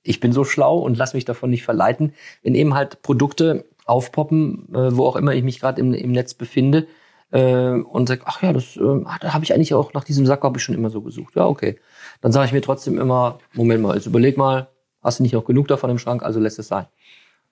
ich 0.03 0.19
bin 0.19 0.31
so 0.33 0.43
schlau 0.43 0.77
und 0.77 0.97
lass 0.97 1.13
mich 1.13 1.25
davon 1.25 1.49
nicht 1.49 1.63
verleiten, 1.63 2.13
wenn 2.43 2.55
eben 2.55 2.73
halt 2.73 3.01
Produkte 3.01 3.65
aufpoppen, 3.85 4.73
äh, 4.73 4.95
wo 4.95 5.05
auch 5.05 5.15
immer 5.15 5.33
ich 5.33 5.43
mich 5.43 5.59
gerade 5.59 5.81
im, 5.81 5.93
im 5.93 6.11
Netz 6.11 6.33
befinde, 6.33 6.87
äh, 7.33 7.71
und 7.71 8.07
sag, 8.07 8.21
ach 8.25 8.43
ja, 8.43 8.53
das, 8.53 8.77
äh, 8.77 8.81
ah, 8.81 9.17
da 9.19 9.33
habe 9.33 9.43
ich 9.43 9.53
eigentlich 9.53 9.73
auch 9.73 9.93
nach 9.93 10.03
diesem 10.03 10.25
Sack 10.25 10.43
habe 10.43 10.57
ich 10.57 10.63
schon 10.63 10.75
immer 10.75 10.91
so 10.91 11.01
gesucht. 11.01 11.35
Ja, 11.35 11.47
okay. 11.47 11.79
Dann 12.21 12.31
sage 12.31 12.45
ich 12.45 12.53
mir 12.53 12.61
trotzdem 12.61 12.99
immer, 12.99 13.39
Moment 13.53 13.81
mal, 13.81 13.95
jetzt 13.95 14.05
überleg 14.05 14.37
mal, 14.37 14.69
hast 15.01 15.19
du 15.19 15.23
nicht 15.23 15.33
noch 15.33 15.43
genug 15.43 15.67
davon 15.67 15.89
im 15.89 15.97
Schrank, 15.97 16.21
also 16.21 16.39
lässt 16.39 16.59
es 16.59 16.67
sein. 16.67 16.85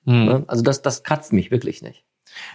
hm. 0.05 0.25
Ne? 0.25 0.43
Also 0.47 0.61
das, 0.61 0.83
das 0.83 1.03
kratzt 1.03 1.33
mich 1.33 1.49
wirklich 1.49 1.81
nicht. 1.81 2.03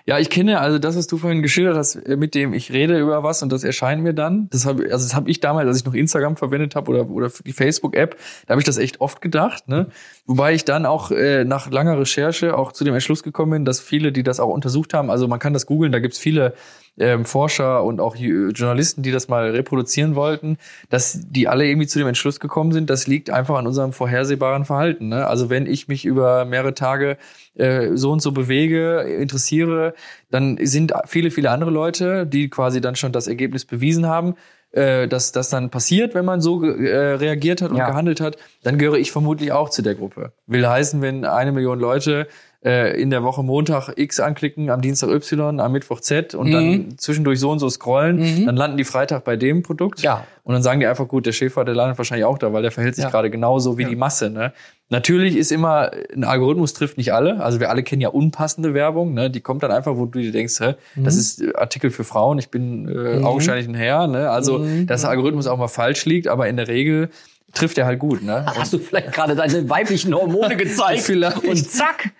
Ja, 0.06 0.18
ich 0.18 0.30
kenne 0.30 0.60
also 0.60 0.78
das, 0.78 0.96
was 0.96 1.06
du 1.06 1.18
vorhin 1.18 1.42
geschildert 1.42 1.76
hast, 1.76 2.06
mit 2.08 2.34
dem 2.34 2.52
ich 2.52 2.72
rede 2.72 2.98
über 2.98 3.22
was 3.22 3.42
und 3.42 3.52
das 3.52 3.64
erscheint 3.64 4.02
mir 4.02 4.14
dann. 4.14 4.48
Das 4.50 4.66
habe 4.66 4.84
also 4.84 5.04
das 5.04 5.14
habe 5.14 5.30
ich 5.30 5.40
damals, 5.40 5.68
als 5.68 5.78
ich 5.78 5.84
noch 5.84 5.94
Instagram 5.94 6.36
verwendet 6.36 6.74
habe 6.76 6.90
oder 6.90 7.10
oder 7.10 7.30
die 7.44 7.52
Facebook 7.52 7.96
App, 7.96 8.16
da 8.46 8.52
habe 8.52 8.60
ich 8.60 8.66
das 8.66 8.78
echt 8.78 9.00
oft 9.00 9.20
gedacht, 9.20 9.68
ne? 9.68 9.88
Wobei 10.26 10.54
ich 10.54 10.64
dann 10.64 10.86
auch 10.86 11.10
äh, 11.10 11.44
nach 11.44 11.70
langer 11.70 11.98
Recherche 11.98 12.56
auch 12.56 12.72
zu 12.72 12.84
dem 12.84 12.94
Entschluss 12.94 13.22
gekommen 13.22 13.52
bin, 13.52 13.64
dass 13.64 13.80
viele, 13.80 14.12
die 14.12 14.22
das 14.22 14.40
auch 14.40 14.52
untersucht 14.52 14.94
haben, 14.94 15.10
also 15.10 15.28
man 15.28 15.38
kann 15.38 15.52
das 15.52 15.66
googeln, 15.66 15.92
da 15.92 15.98
gibt's 15.98 16.18
viele 16.18 16.54
ähm, 16.98 17.24
Forscher 17.24 17.84
und 17.84 18.00
auch 18.00 18.16
Journalisten, 18.16 19.02
die 19.02 19.12
das 19.12 19.28
mal 19.28 19.50
reproduzieren 19.50 20.14
wollten, 20.14 20.58
dass 20.88 21.18
die 21.28 21.48
alle 21.48 21.66
irgendwie 21.66 21.86
zu 21.86 21.98
dem 21.98 22.08
Entschluss 22.08 22.40
gekommen 22.40 22.72
sind, 22.72 22.88
das 22.90 23.06
liegt 23.06 23.30
einfach 23.30 23.56
an 23.56 23.66
unserem 23.66 23.92
vorhersehbaren 23.92 24.64
Verhalten. 24.64 25.08
Ne? 25.08 25.26
Also 25.26 25.50
wenn 25.50 25.66
ich 25.66 25.88
mich 25.88 26.04
über 26.04 26.44
mehrere 26.44 26.74
Tage 26.74 27.18
äh, 27.54 27.90
so 27.94 28.12
und 28.12 28.22
so 28.22 28.32
bewege, 28.32 29.00
interessiere, 29.02 29.94
dann 30.30 30.58
sind 30.62 30.92
viele, 31.06 31.30
viele 31.30 31.50
andere 31.50 31.70
Leute, 31.70 32.26
die 32.26 32.48
quasi 32.48 32.80
dann 32.80 32.96
schon 32.96 33.12
das 33.12 33.26
Ergebnis 33.26 33.64
bewiesen 33.64 34.06
haben, 34.06 34.34
äh, 34.72 35.06
dass 35.08 35.32
das 35.32 35.48
dann 35.50 35.70
passiert, 35.70 36.14
wenn 36.14 36.24
man 36.24 36.40
so 36.40 36.62
äh, 36.64 37.14
reagiert 37.14 37.62
hat 37.62 37.70
und 37.70 37.76
Ja. 37.78 37.86
gehandelt 37.86 38.20
hat, 38.20 38.36
dann 38.62 38.78
gehöre 38.78 38.96
ich 38.96 39.12
vermutlich 39.12 39.52
auch 39.52 39.70
zu 39.70 39.82
der 39.82 39.94
Gruppe. 39.94 40.32
Will 40.46 40.66
heißen, 40.66 41.00
wenn 41.02 41.24
eine 41.24 41.52
Million 41.52 41.78
Leute 41.78 42.26
äh, 42.66 43.00
in 43.00 43.10
der 43.10 43.22
Woche 43.22 43.44
Montag 43.44 43.92
X 43.96 44.18
anklicken, 44.18 44.68
am 44.70 44.80
Dienstag 44.80 45.08
Y, 45.10 45.60
am 45.60 45.72
Mittwoch 45.72 46.00
Z 46.00 46.34
und 46.34 46.50
dann 46.50 46.98
zwischendurch 46.98 47.38
so 47.38 47.50
und 47.52 47.60
so 47.60 47.70
scrollen, 47.70 48.44
dann 48.44 48.56
landen 48.56 48.76
die 48.76 48.84
Freitag 48.84 49.22
bei 49.24 49.36
dem 49.36 49.62
Produkt. 49.62 50.02
Ja. 50.02 50.26
Und 50.42 50.52
dann 50.54 50.62
sagen 50.62 50.80
die 50.80 50.86
einfach, 50.86 51.06
gut, 51.08 51.26
der 51.26 51.32
Schäfer, 51.32 51.64
der 51.64 51.74
landet 51.74 51.96
wahrscheinlich 51.98 52.24
auch 52.24 52.38
da, 52.38 52.52
weil 52.52 52.62
der 52.62 52.70
verhält 52.72 52.96
sich 52.96 53.04
Ja. 53.04 53.10
gerade 53.10 53.30
genauso 53.30 53.78
wie 53.78 53.84
die 53.84 53.96
Masse. 53.96 54.30
Ne? 54.30 54.52
Natürlich 54.90 55.36
ist 55.36 55.50
immer, 55.50 55.90
ein 56.14 56.24
Algorithmus 56.24 56.72
trifft 56.72 56.96
nicht 56.98 57.12
alle. 57.12 57.40
Also 57.40 57.58
wir 57.60 57.70
alle 57.70 57.82
kennen 57.82 58.00
ja 58.02 58.08
unpassende 58.10 58.72
Werbung. 58.74 59.14
Ne? 59.14 59.30
Die 59.30 59.40
kommt 59.40 59.62
dann 59.62 59.72
einfach, 59.72 59.96
wo 59.96 60.06
du 60.06 60.20
dir 60.20 60.30
denkst, 60.32 60.60
hä, 60.60 60.74
das 60.96 61.16
ist 61.16 61.42
äh, 61.42 61.52
Artikel 61.56 61.90
für 61.90 62.04
Frauen, 62.04 62.38
ich 62.38 62.50
bin 62.50 62.88
äh, 62.88 63.22
augenscheinlich 63.24 63.66
ein 63.68 63.74
Herr. 63.74 64.06
Ne? 64.06 64.30
Also, 64.30 64.64
dass 64.86 65.00
der 65.02 65.10
Algorithmus 65.10 65.46
auch 65.48 65.58
mal 65.58 65.68
falsch 65.68 66.04
liegt, 66.04 66.28
aber 66.28 66.48
in 66.48 66.56
der 66.56 66.68
Regel 66.68 67.10
trifft 67.56 67.78
er 67.78 67.86
halt 67.86 67.98
gut. 67.98 68.22
Ne? 68.22 68.44
Hast 68.46 68.72
du 68.72 68.78
vielleicht 68.78 69.12
gerade 69.12 69.34
deine 69.34 69.68
weiblichen 69.68 70.14
Hormone 70.14 70.56
gezeigt? 70.56 71.02
Vielleicht. 71.02 71.44
Und 71.44 71.56
zack, 71.70 72.10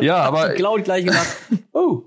Ja, 0.00 0.16
aber 0.18 0.50
Cloud 0.50 0.84
gleich 0.84 1.04
gemacht. 1.04 1.26
Oh. 1.72 2.02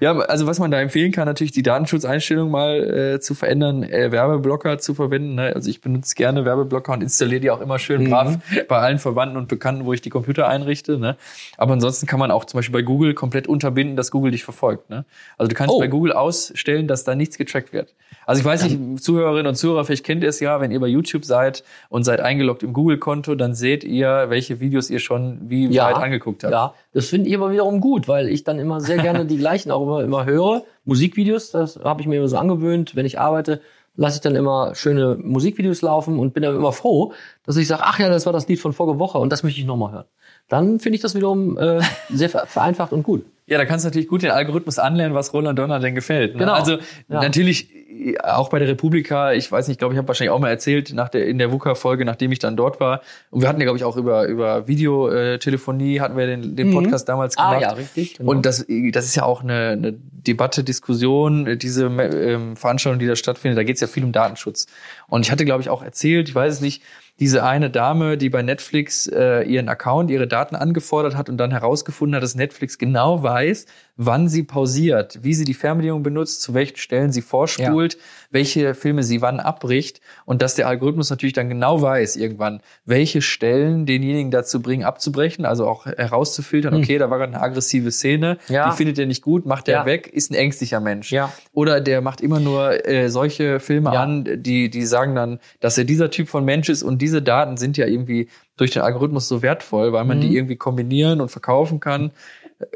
Ja, 0.00 0.16
also 0.18 0.46
was 0.46 0.58
man 0.58 0.70
da 0.70 0.80
empfehlen 0.80 1.12
kann, 1.12 1.26
natürlich 1.26 1.52
die 1.52 1.62
Datenschutzeinstellung 1.62 2.50
mal 2.50 3.14
äh, 3.14 3.20
zu 3.20 3.34
verändern, 3.34 3.82
äh, 3.82 4.10
Werbeblocker 4.12 4.78
zu 4.78 4.94
verwenden. 4.94 5.34
Ne? 5.36 5.52
Also 5.54 5.70
ich 5.70 5.80
benutze 5.80 6.14
gerne 6.14 6.44
Werbeblocker 6.44 6.92
und 6.92 7.02
installiere 7.02 7.40
die 7.40 7.50
auch 7.50 7.60
immer 7.60 7.78
schön 7.78 8.08
brav 8.08 8.38
bei 8.68 8.78
allen 8.78 8.98
Verwandten 8.98 9.36
und 9.36 9.48
Bekannten, 9.48 9.84
wo 9.84 9.92
ich 9.92 10.00
die 10.02 10.10
Computer 10.10 10.48
einrichte. 10.48 10.98
Ne? 10.98 11.16
Aber 11.56 11.72
ansonsten 11.74 12.06
kann 12.06 12.18
man 12.18 12.30
auch 12.30 12.44
zum 12.44 12.58
Beispiel 12.58 12.72
bei 12.72 12.82
Google 12.82 13.14
komplett 13.14 13.46
unterbinden, 13.46 13.96
dass 13.96 14.10
Google 14.10 14.30
dich 14.32 14.44
verfolgt. 14.44 14.90
Ne? 14.90 15.04
Also 15.38 15.48
du 15.48 15.54
kannst 15.54 15.74
Oh. 15.74 15.78
bei 15.78 15.86
Google 15.88 16.12
ausstellen, 16.12 16.86
dass 16.88 17.04
da 17.04 17.14
nichts 17.14 17.38
getrackt 17.38 17.72
wird. 17.72 17.94
Also 18.26 18.40
ich 18.40 18.44
weiß 18.44 18.64
nicht, 18.64 19.02
Zuhörerinnen 19.02 19.46
und 19.48 19.54
Zuhörer, 19.56 19.84
vielleicht 19.84 20.04
kennt 20.04 20.22
ihr 20.22 20.28
es 20.28 20.40
ja, 20.40 20.60
wenn 20.60 20.70
ihr 20.70 20.80
bei 20.80 20.86
YouTube 20.86 21.24
seid 21.24 21.64
und 21.88 22.04
seid 22.04 22.20
eingeloggt 22.20 22.62
im 22.62 22.72
Google-Konto, 22.72 23.34
dann 23.34 23.54
seht 23.54 23.84
ihr, 23.84 24.26
welche 24.28 24.60
Videos 24.60 24.88
ihr 24.90 24.98
schon 25.00 25.38
wie 25.50 25.68
weit 25.76 25.96
angeguckt 25.96 26.44
habt. 26.44 26.52
Ja, 26.52 26.74
das 26.94 27.06
finde 27.06 27.28
ich 27.28 27.34
aber 27.36 27.50
wiederum 27.52 27.80
gut, 27.80 28.08
weil 28.08 28.28
ich 28.30 28.44
dann 28.44 28.58
immer 28.58 28.80
sehr 28.80 28.96
gerne 28.98 29.26
die 29.26 29.36
gleichen 29.44 29.70
auch 29.70 29.82
immer, 29.82 30.02
immer 30.02 30.24
höre. 30.24 30.62
Musikvideos, 30.84 31.50
das 31.50 31.76
habe 31.84 32.00
ich 32.00 32.06
mir 32.06 32.16
immer 32.16 32.28
so 32.28 32.38
angewöhnt. 32.38 32.96
Wenn 32.96 33.04
ich 33.04 33.18
arbeite, 33.20 33.60
lasse 33.96 34.16
ich 34.16 34.20
dann 34.22 34.34
immer 34.36 34.74
schöne 34.74 35.16
Musikvideos 35.20 35.82
laufen 35.82 36.18
und 36.18 36.32
bin 36.34 36.42
dann 36.42 36.56
immer 36.56 36.72
froh, 36.72 37.12
dass 37.44 37.56
ich 37.56 37.68
sage, 37.68 37.82
ach 37.84 37.98
ja, 37.98 38.08
das 38.08 38.26
war 38.26 38.32
das 38.32 38.48
Lied 38.48 38.60
von 38.60 38.72
vorige 38.72 38.98
Woche 38.98 39.18
und 39.18 39.30
das 39.30 39.42
möchte 39.42 39.60
ich 39.60 39.66
nochmal 39.66 39.92
hören. 39.92 40.04
Dann 40.48 40.78
finde 40.80 40.96
ich 40.96 41.02
das 41.02 41.14
wiederum 41.14 41.58
äh, 41.58 41.80
sehr 42.10 42.30
ver- 42.30 42.46
vereinfacht 42.46 42.92
und 42.92 43.02
gut. 43.02 43.24
Ja, 43.46 43.58
da 43.58 43.66
kannst 43.66 43.84
du 43.84 43.88
natürlich 43.88 44.08
gut 44.08 44.22
den 44.22 44.30
Algorithmus 44.30 44.78
anlernen, 44.78 45.14
was 45.14 45.32
Roland 45.34 45.58
Donner 45.58 45.78
denn 45.78 45.94
gefällt. 45.94 46.32
Ne? 46.34 46.38
Genau. 46.40 46.54
Also 46.54 46.72
Ja. 47.08 47.20
natürlich 47.20 47.68
äh, 47.74 48.16
auch 48.18 48.48
bei 48.48 48.58
der 48.58 48.68
Republika, 48.68 49.32
ich 49.34 49.52
weiß 49.52 49.68
nicht, 49.68 49.74
ich 49.74 49.78
glaube, 49.78 49.92
ich 49.94 49.98
habe 49.98 50.08
wahrscheinlich 50.08 50.30
auch 50.30 50.38
mal 50.38 50.48
erzählt 50.48 50.92
nach 50.94 51.08
der 51.10 51.26
in 51.26 51.36
der 51.38 51.52
VUCA-Folge, 51.52 52.04
nachdem 52.06 52.32
ich 52.32 52.38
dann 52.38 52.56
dort 52.56 52.80
war. 52.80 53.02
Und 53.30 53.42
wir 53.42 53.48
hatten 53.48 53.60
ja, 53.60 53.64
glaube 53.66 53.76
ich, 53.78 53.84
auch 53.84 53.96
über 53.98 54.26
über 54.26 54.66
Videotelefonie 54.66 56.00
hatten 56.00 56.16
wir 56.16 56.26
den, 56.26 56.56
den 56.56 56.72
Podcast 56.72 57.08
damals 57.08 57.36
Ah, 57.36 57.48
gemacht. 57.54 57.62
ja, 57.62 57.70
richtig, 57.72 58.14
genau. 58.18 58.30
Und 58.30 58.46
das 58.46 58.64
das 58.92 59.04
ist 59.04 59.14
ja 59.14 59.24
auch 59.24 59.42
eine, 59.42 59.70
eine 59.70 59.92
Debatte, 59.92 60.64
Diskussion, 60.64 61.46
äh, 61.46 61.56
diese 61.56 61.86
ähm, 61.86 62.56
Veranstaltung, 62.56 62.98
die 62.98 63.06
da 63.06 63.16
stattfindet. 63.16 63.58
Da 63.58 63.62
geht 63.62 63.74
es 63.76 63.80
ja 63.80 63.86
viel 63.86 64.04
um 64.04 64.12
Datenschutz. 64.12 64.66
Und 65.08 65.22
ich 65.26 65.30
hatte, 65.30 65.44
glaube 65.44 65.60
ich, 65.62 65.68
auch 65.68 65.82
erzählt, 65.82 66.28
ich 66.28 66.34
weiß 66.34 66.54
es 66.54 66.60
nicht, 66.60 66.82
diese 67.20 67.44
eine 67.44 67.70
Dame, 67.70 68.18
die 68.18 68.28
bei 68.28 68.42
Netflix 68.42 69.06
äh, 69.06 69.42
ihren 69.42 69.68
Account, 69.68 70.10
ihre 70.10 70.26
Daten 70.26 70.56
angefordert 70.56 71.16
hat 71.16 71.28
und 71.28 71.36
dann 71.36 71.52
herausgefunden 71.52 72.16
hat, 72.16 72.22
dass 72.22 72.34
Netflix 72.34 72.76
genau 72.76 73.22
weiß, 73.22 73.66
wann 73.96 74.28
sie 74.28 74.42
pausiert, 74.42 75.20
wie 75.22 75.34
sie 75.34 75.44
die 75.44 75.54
Fernbedienung 75.54 76.02
benutzt, 76.02 76.42
zu 76.42 76.52
welchen 76.52 76.76
Stellen 76.76 77.12
sie 77.12 77.22
vorspult, 77.22 77.96
welche 78.32 78.74
Filme 78.74 79.04
sie 79.04 79.22
wann 79.22 79.38
abbricht 79.38 80.00
und 80.24 80.42
dass 80.42 80.56
der 80.56 80.66
Algorithmus 80.66 81.10
natürlich 81.10 81.32
dann 81.32 81.48
genau 81.48 81.80
weiß 81.80 82.16
irgendwann, 82.16 82.60
welche 82.84 83.22
Stellen 83.22 83.86
denjenigen 83.86 84.32
dazu 84.32 84.60
bringen, 84.60 84.82
abzubrechen, 84.84 85.44
also 85.44 85.68
auch 85.68 85.86
herauszufiltern, 85.86 86.74
okay, 86.74 86.98
da 86.98 87.08
war 87.10 87.18
gerade 87.18 87.34
eine 87.34 87.42
aggressive 87.42 87.92
Szene, 87.92 88.38
Hm. 88.48 88.54
Ja. 88.54 88.70
die 88.70 88.76
findet 88.76 88.98
er 88.98 89.06
nicht 89.06 89.22
gut, 89.22 89.46
macht 89.46 89.68
er 89.68 89.80
Ja. 89.80 89.86
weg, 89.86 90.08
ist 90.08 90.30
ein 90.30 90.34
ängstlicher 90.34 90.80
Mensch. 90.80 91.12
Ja. 91.12 91.32
Oder 91.52 91.80
der 91.80 92.00
macht 92.00 92.20
immer 92.20 92.40
nur 92.40 92.84
äh, 92.88 93.08
solche 93.10 93.60
Filme 93.60 93.92
Ja. 93.94 94.02
an, 94.02 94.26
die, 94.42 94.70
die 94.70 94.86
sagen 94.86 95.14
dann, 95.14 95.38
dass 95.60 95.78
er 95.78 95.84
dieser 95.84 96.10
Typ 96.10 96.28
von 96.28 96.44
Mensch 96.44 96.68
ist 96.68 96.82
und 96.82 97.00
diese 97.00 97.22
Daten 97.22 97.56
sind 97.56 97.76
ja 97.76 97.86
irgendwie 97.86 98.28
durch 98.56 98.70
den 98.72 98.82
Algorithmus 98.82 99.28
so 99.28 99.42
wertvoll, 99.42 99.92
weil 99.92 100.04
man 100.04 100.18
Mhm. 100.18 100.22
die 100.22 100.36
irgendwie 100.36 100.56
kombinieren 100.56 101.20
und 101.20 101.28
verkaufen 101.30 101.80
kann. 101.80 102.10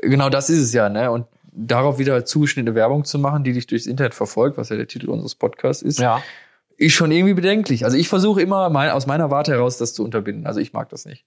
Genau 0.02 0.28
das 0.28 0.50
ist 0.50 0.58
es 0.61 0.73
ja, 0.73 0.88
ne? 0.88 1.11
Und 1.11 1.26
darauf 1.52 1.99
wieder 1.99 2.25
zugeschnittene 2.25 2.75
Werbung 2.75 3.04
zu 3.04 3.18
machen, 3.18 3.42
die 3.44 3.52
dich 3.52 3.66
durchs 3.66 3.87
Internet 3.87 4.14
verfolgt, 4.14 4.58
was 4.58 4.68
ja 4.68 4.76
der 4.76 4.87
Titel 4.87 5.08
unseres 5.11 5.35
Podcasts 5.35 5.82
ist, 5.82 5.99
Ja. 5.99 6.23
ist 6.76 6.92
schon 6.92 7.11
irgendwie 7.11 7.35
bedenklich. 7.35 7.85
Also 7.85 7.97
ich 7.97 8.08
versuche 8.08 8.40
immer 8.42 8.70
mein, 8.70 8.90
aus 8.90 9.06
meiner 9.06 9.30
Warte 9.30 9.52
heraus 9.52 9.78
das 9.78 9.94
zu 9.94 10.04
unterbinden. 10.04 10.47
Also 10.47 10.61
ich 10.61 10.73
mag 10.73 10.88
das 10.90 11.04
nicht. 11.04 11.25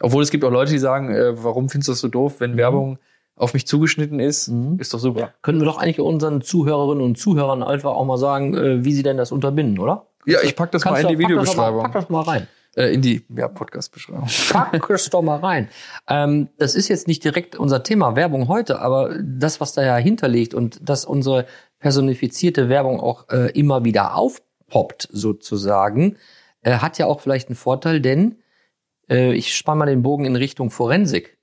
Obwohl 0.00 0.22
es 0.22 0.30
gibt 0.30 0.44
auch 0.44 0.50
Leute, 0.50 0.72
die 0.72 0.78
sagen, 0.78 1.14
äh, 1.14 1.42
warum 1.44 1.68
findest 1.68 1.88
du 1.88 1.92
das 1.92 2.00
so 2.00 2.08
doof, 2.08 2.34
Mhm. 2.34 2.40
wenn 2.40 2.56
Werbung 2.56 2.98
auf 3.36 3.54
mich 3.54 3.66
zugeschnitten 3.66 4.20
ist? 4.20 4.50
Ist 4.78 4.92
doch 4.92 4.98
super. 4.98 5.32
Könnten 5.42 5.60
wir 5.62 5.66
doch 5.66 5.78
eigentlich 5.78 6.00
unseren 6.00 6.42
Zuhörerinnen 6.42 7.02
und 7.02 7.16
Zuhörern 7.18 7.62
einfach 7.62 7.92
auch 7.92 8.04
mal 8.04 8.18
sagen, 8.18 8.54
äh, 8.54 8.84
wie 8.84 8.92
sie 8.92 9.02
denn 9.02 9.16
das 9.16 9.32
unterbinden, 9.32 9.78
oder? 9.78 10.06
Ja, 10.26 10.40
ich 10.42 10.56
pack 10.56 10.70
das 10.72 10.84
mal 10.84 11.00
in 11.00 11.08
die 11.08 11.18
Videobeschreibung. 11.18 11.82
Pack 11.84 11.92
das 11.92 12.08
mal 12.10 12.20
rein. 12.22 12.46
Äh, 12.76 12.94
in 12.94 13.02
die 13.02 13.26
ja, 13.36 13.48
Podcast-Beschreibung. 13.48 14.28
Pack 14.50 14.90
es 14.90 15.10
doch 15.10 15.22
mal 15.22 15.40
rein. 15.40 15.68
Ähm, 16.08 16.50
das 16.56 16.76
ist 16.76 16.88
jetzt 16.88 17.08
nicht 17.08 17.24
direkt 17.24 17.56
unser 17.56 17.82
Thema 17.82 18.14
Werbung 18.14 18.46
heute, 18.46 18.80
aber 18.80 19.18
das, 19.20 19.60
was 19.60 19.72
da 19.72 19.82
ja 19.82 19.96
hinterliegt 19.96 20.54
und 20.54 20.78
dass 20.88 21.04
unsere 21.04 21.46
personifizierte 21.80 22.68
Werbung 22.68 23.00
auch 23.00 23.28
äh, 23.28 23.50
immer 23.58 23.84
wieder 23.84 24.14
aufpoppt, 24.14 25.08
sozusagen, 25.10 26.16
äh, 26.62 26.78
hat 26.78 26.98
ja 26.98 27.06
auch 27.06 27.20
vielleicht 27.20 27.48
einen 27.48 27.56
Vorteil, 27.56 28.00
denn 28.00 28.36
äh, 29.08 29.32
ich 29.32 29.56
spann 29.56 29.78
mal 29.78 29.86
den 29.86 30.02
Bogen 30.02 30.24
in 30.24 30.36
Richtung 30.36 30.70
Forensik. 30.70 31.38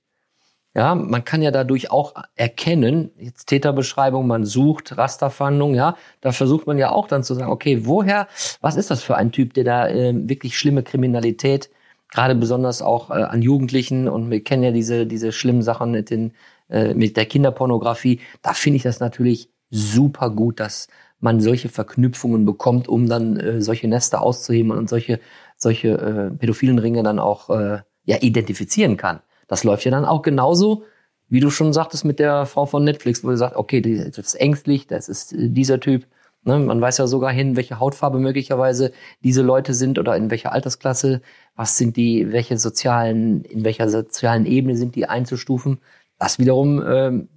Ja, 0.78 0.94
man 0.94 1.24
kann 1.24 1.42
ja 1.42 1.50
dadurch 1.50 1.90
auch 1.90 2.14
erkennen, 2.36 3.10
jetzt 3.18 3.46
Täterbeschreibung, 3.46 4.28
man 4.28 4.44
sucht 4.44 4.96
Rasterfahndung, 4.96 5.74
ja, 5.74 5.96
da 6.20 6.30
versucht 6.30 6.68
man 6.68 6.78
ja 6.78 6.92
auch 6.92 7.08
dann 7.08 7.24
zu 7.24 7.34
sagen, 7.34 7.50
okay, 7.50 7.84
woher, 7.84 8.28
was 8.60 8.76
ist 8.76 8.88
das 8.88 9.02
für 9.02 9.16
ein 9.16 9.32
Typ, 9.32 9.54
der 9.54 9.64
da 9.64 9.88
ähm, 9.88 10.28
wirklich 10.28 10.56
schlimme 10.56 10.84
Kriminalität, 10.84 11.68
gerade 12.12 12.36
besonders 12.36 12.80
auch 12.80 13.10
äh, 13.10 13.14
an 13.14 13.42
Jugendlichen 13.42 14.06
und 14.06 14.30
wir 14.30 14.44
kennen 14.44 14.62
ja 14.62 14.70
diese, 14.70 15.04
diese 15.04 15.32
schlimmen 15.32 15.62
Sachen 15.62 15.90
mit 15.90 16.10
den, 16.10 16.32
äh, 16.70 16.94
mit 16.94 17.16
der 17.16 17.26
Kinderpornografie, 17.26 18.20
da 18.42 18.52
finde 18.52 18.76
ich 18.76 18.84
das 18.84 19.00
natürlich 19.00 19.50
super 19.70 20.30
gut, 20.30 20.60
dass 20.60 20.86
man 21.18 21.40
solche 21.40 21.70
Verknüpfungen 21.70 22.44
bekommt, 22.44 22.86
um 22.86 23.08
dann 23.08 23.36
äh, 23.36 23.60
solche 23.60 23.88
Nester 23.88 24.22
auszuheben 24.22 24.70
und 24.70 24.88
solche, 24.88 25.18
solche 25.56 25.88
äh, 25.88 26.30
pädophilen 26.30 26.78
Ringe 26.78 27.02
dann 27.02 27.18
auch 27.18 27.50
äh, 27.50 27.80
ja, 28.04 28.18
identifizieren 28.20 28.96
kann. 28.96 29.18
Das 29.48 29.64
läuft 29.64 29.84
ja 29.84 29.90
dann 29.90 30.04
auch 30.04 30.22
genauso, 30.22 30.84
wie 31.28 31.40
du 31.40 31.50
schon 31.50 31.72
sagtest 31.72 32.04
mit 32.04 32.18
der 32.20 32.46
Frau 32.46 32.66
von 32.66 32.84
Netflix, 32.84 33.24
wo 33.24 33.30
du 33.30 33.36
sagst, 33.36 33.56
okay, 33.56 33.80
das 33.80 34.18
ist 34.18 34.34
ängstlich, 34.36 34.86
das 34.86 35.08
ist 35.08 35.32
äh, 35.32 35.48
dieser 35.50 35.80
Typ. 35.80 36.06
Ne? 36.44 36.58
Man 36.58 36.80
weiß 36.80 36.98
ja 36.98 37.06
sogar 37.06 37.32
hin, 37.32 37.56
welche 37.56 37.80
Hautfarbe 37.80 38.18
möglicherweise 38.18 38.92
diese 39.22 39.42
Leute 39.42 39.74
sind 39.74 39.98
oder 39.98 40.16
in 40.16 40.30
welcher 40.30 40.52
Altersklasse, 40.52 41.20
was 41.56 41.76
sind 41.76 41.96
die, 41.96 42.32
welche 42.32 42.56
sozialen, 42.58 43.44
in 43.44 43.64
welcher 43.64 43.88
sozialen 43.88 44.46
Ebene 44.46 44.76
sind 44.76 44.94
die 44.94 45.06
einzustufen. 45.08 45.80
Das 46.18 46.38
wiederum 46.38 46.82
ähm, 46.86 47.28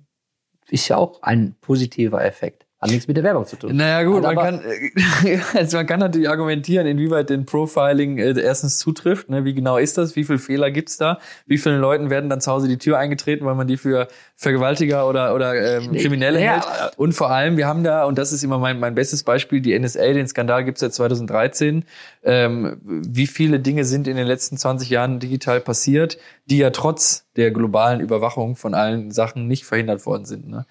ist 0.69 0.87
ja 0.87 0.97
auch 0.97 1.21
ein 1.23 1.55
positiver 1.61 2.23
Effekt. 2.23 2.65
Hat 2.81 2.89
nichts 2.89 3.07
mit 3.07 3.15
der 3.15 3.23
Werbung 3.23 3.45
zu 3.45 3.57
tun. 3.57 3.75
Naja 3.75 4.01
gut, 4.01 4.23
man 4.23 4.35
kann, 4.35 4.59
äh, 4.63 5.39
also 5.53 5.77
man 5.77 5.85
kann 5.85 5.99
natürlich 5.99 6.27
argumentieren, 6.27 6.87
inwieweit 6.87 7.29
den 7.29 7.45
Profiling 7.45 8.17
äh, 8.17 8.33
erstens 8.41 8.79
zutrifft. 8.79 9.29
Ne? 9.29 9.45
Wie 9.45 9.53
genau 9.53 9.77
ist 9.77 9.99
das? 9.99 10.15
Wie 10.15 10.23
viele 10.23 10.39
Fehler 10.39 10.71
gibt's 10.71 10.97
da? 10.97 11.19
Wie 11.45 11.59
vielen 11.59 11.79
Leuten 11.79 12.09
werden 12.09 12.27
dann 12.27 12.41
zu 12.41 12.51
Hause 12.51 12.67
die 12.67 12.79
Tür 12.79 12.97
eingetreten, 12.97 13.45
weil 13.45 13.53
man 13.53 13.67
die 13.67 13.77
für 13.77 14.07
Vergewaltiger 14.35 15.07
oder, 15.07 15.35
oder 15.35 15.77
ähm, 15.77 15.91
Kriminelle 15.91 16.43
Ja, 16.43 16.53
hält? 16.53 16.97
Und 16.97 17.13
vor 17.13 17.29
allem, 17.29 17.55
wir 17.55 17.67
haben 17.67 17.83
da, 17.83 18.05
und 18.05 18.17
das 18.17 18.31
ist 18.31 18.43
immer 18.43 18.57
mein, 18.57 18.79
mein 18.79 18.95
bestes 18.95 19.21
Beispiel, 19.23 19.61
die 19.61 19.77
NSA, 19.77 20.13
den 20.13 20.27
Skandal 20.27 20.65
gibt's 20.65 20.81
seit 20.81 20.95
2013. 20.95 21.85
Ähm, 22.23 22.77
wie 22.83 23.27
viele 23.27 23.59
Dinge 23.59 23.85
sind 23.85 24.07
in 24.07 24.17
den 24.17 24.25
letzten 24.25 24.57
20 24.57 24.89
Jahren 24.89 25.19
digital 25.19 25.61
passiert, 25.61 26.17
die 26.47 26.57
ja 26.57 26.71
trotz 26.71 27.25
der 27.35 27.51
globalen 27.51 27.99
Überwachung 27.99 28.55
von 28.55 28.73
allen 28.73 29.11
Sachen 29.11 29.47
nicht 29.47 29.65
verhindert 29.65 30.07
worden 30.07 30.25
sind. 30.25 30.49
Ne? 30.49 30.65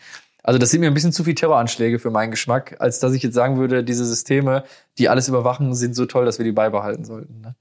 Also 0.50 0.58
das 0.58 0.72
sind 0.72 0.80
mir 0.80 0.88
ein 0.88 0.94
bisschen 0.94 1.12
zu 1.12 1.22
viel 1.22 1.36
Terroranschläge 1.36 2.00
für 2.00 2.10
meinen 2.10 2.32
Geschmack, 2.32 2.74
als 2.80 2.98
dass 2.98 3.12
ich 3.12 3.22
jetzt 3.22 3.34
sagen 3.34 3.58
würde, 3.58 3.84
diese 3.84 4.04
Systeme, 4.04 4.64
die 4.98 5.08
alles 5.08 5.28
überwachen, 5.28 5.76
sind 5.76 5.94
so 5.94 6.06
toll, 6.06 6.24
dass 6.24 6.38
wir 6.38 6.44
die 6.44 6.50
beibehalten 6.50 7.04
sollten. 7.04 7.40
Ne? 7.40 7.54